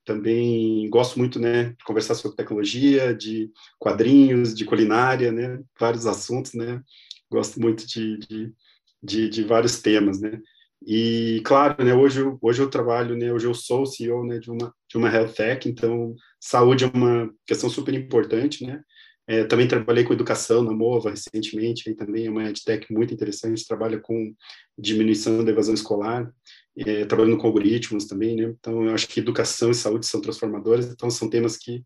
[0.05, 5.59] Também gosto muito, né, de conversar sobre tecnologia, de quadrinhos, de culinária, né?
[5.79, 6.81] Vários assuntos, né?
[7.29, 8.53] Gosto muito de, de,
[9.01, 10.39] de, de vários temas, né?
[10.85, 14.49] E claro, né, hoje eu, hoje eu trabalho, né, hoje eu sou CEO, né, de
[14.49, 18.81] uma de uma health tech, então saúde é uma questão super importante, né?
[19.27, 23.65] É, também trabalhei com educação na Mova recentemente, aí também é uma edtech muito interessante,
[23.65, 24.33] trabalha com
[24.77, 26.29] diminuição da evasão escolar,
[26.77, 28.43] é, trabalhando com algoritmos também, né?
[28.43, 31.83] Então, eu acho que educação e saúde são transformadoras, então são temas que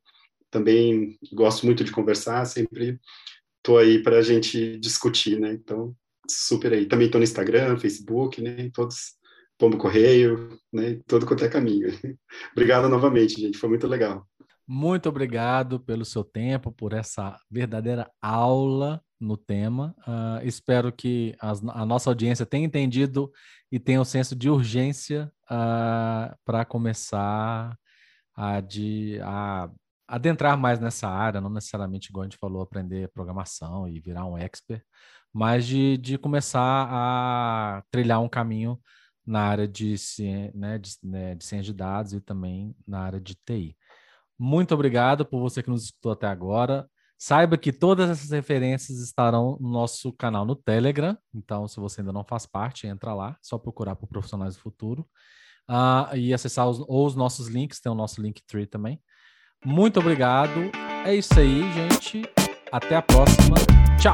[0.52, 3.00] também gosto muito de conversar, sempre
[3.58, 5.54] estou aí para a gente discutir, né?
[5.54, 5.96] Então,
[6.30, 6.86] super aí.
[6.86, 8.70] Também estou no Instagram, Facebook, né?
[8.74, 9.16] Todos,
[9.58, 11.00] Pombo Correio, né?
[11.08, 11.88] Todo quanto é caminho.
[12.54, 14.28] Obrigado novamente, gente, foi muito legal.
[14.68, 19.96] Muito obrigado pelo seu tempo, por essa verdadeira aula no tema.
[20.08, 23.32] Uh, espero que as, a nossa audiência tenha entendido
[23.72, 27.78] e tenha o um senso de urgência uh, para começar
[28.36, 29.70] a, de, a
[30.08, 34.38] adentrar mais nessa área, não necessariamente, igual a gente falou, aprender programação e virar um
[34.38, 34.84] expert,
[35.34, 38.80] mas de, de começar a trilhar um caminho
[39.26, 39.96] na área de,
[40.54, 43.76] né, de, né, de ciência de dados e também na área de TI.
[44.38, 46.88] Muito obrigado por você que nos escutou até agora.
[47.18, 51.18] Saiba que todas essas referências estarão no nosso canal no Telegram.
[51.34, 55.08] Então, se você ainda não faz parte, entra lá, só procurar por Profissionais do Futuro.
[55.70, 59.02] Uh, e acessar os, ou os nossos links, tem o nosso Linktree também.
[59.66, 60.72] Muito obrigado.
[61.06, 62.24] É isso aí, gente.
[62.72, 63.56] Até a próxima.
[64.00, 64.14] Tchau.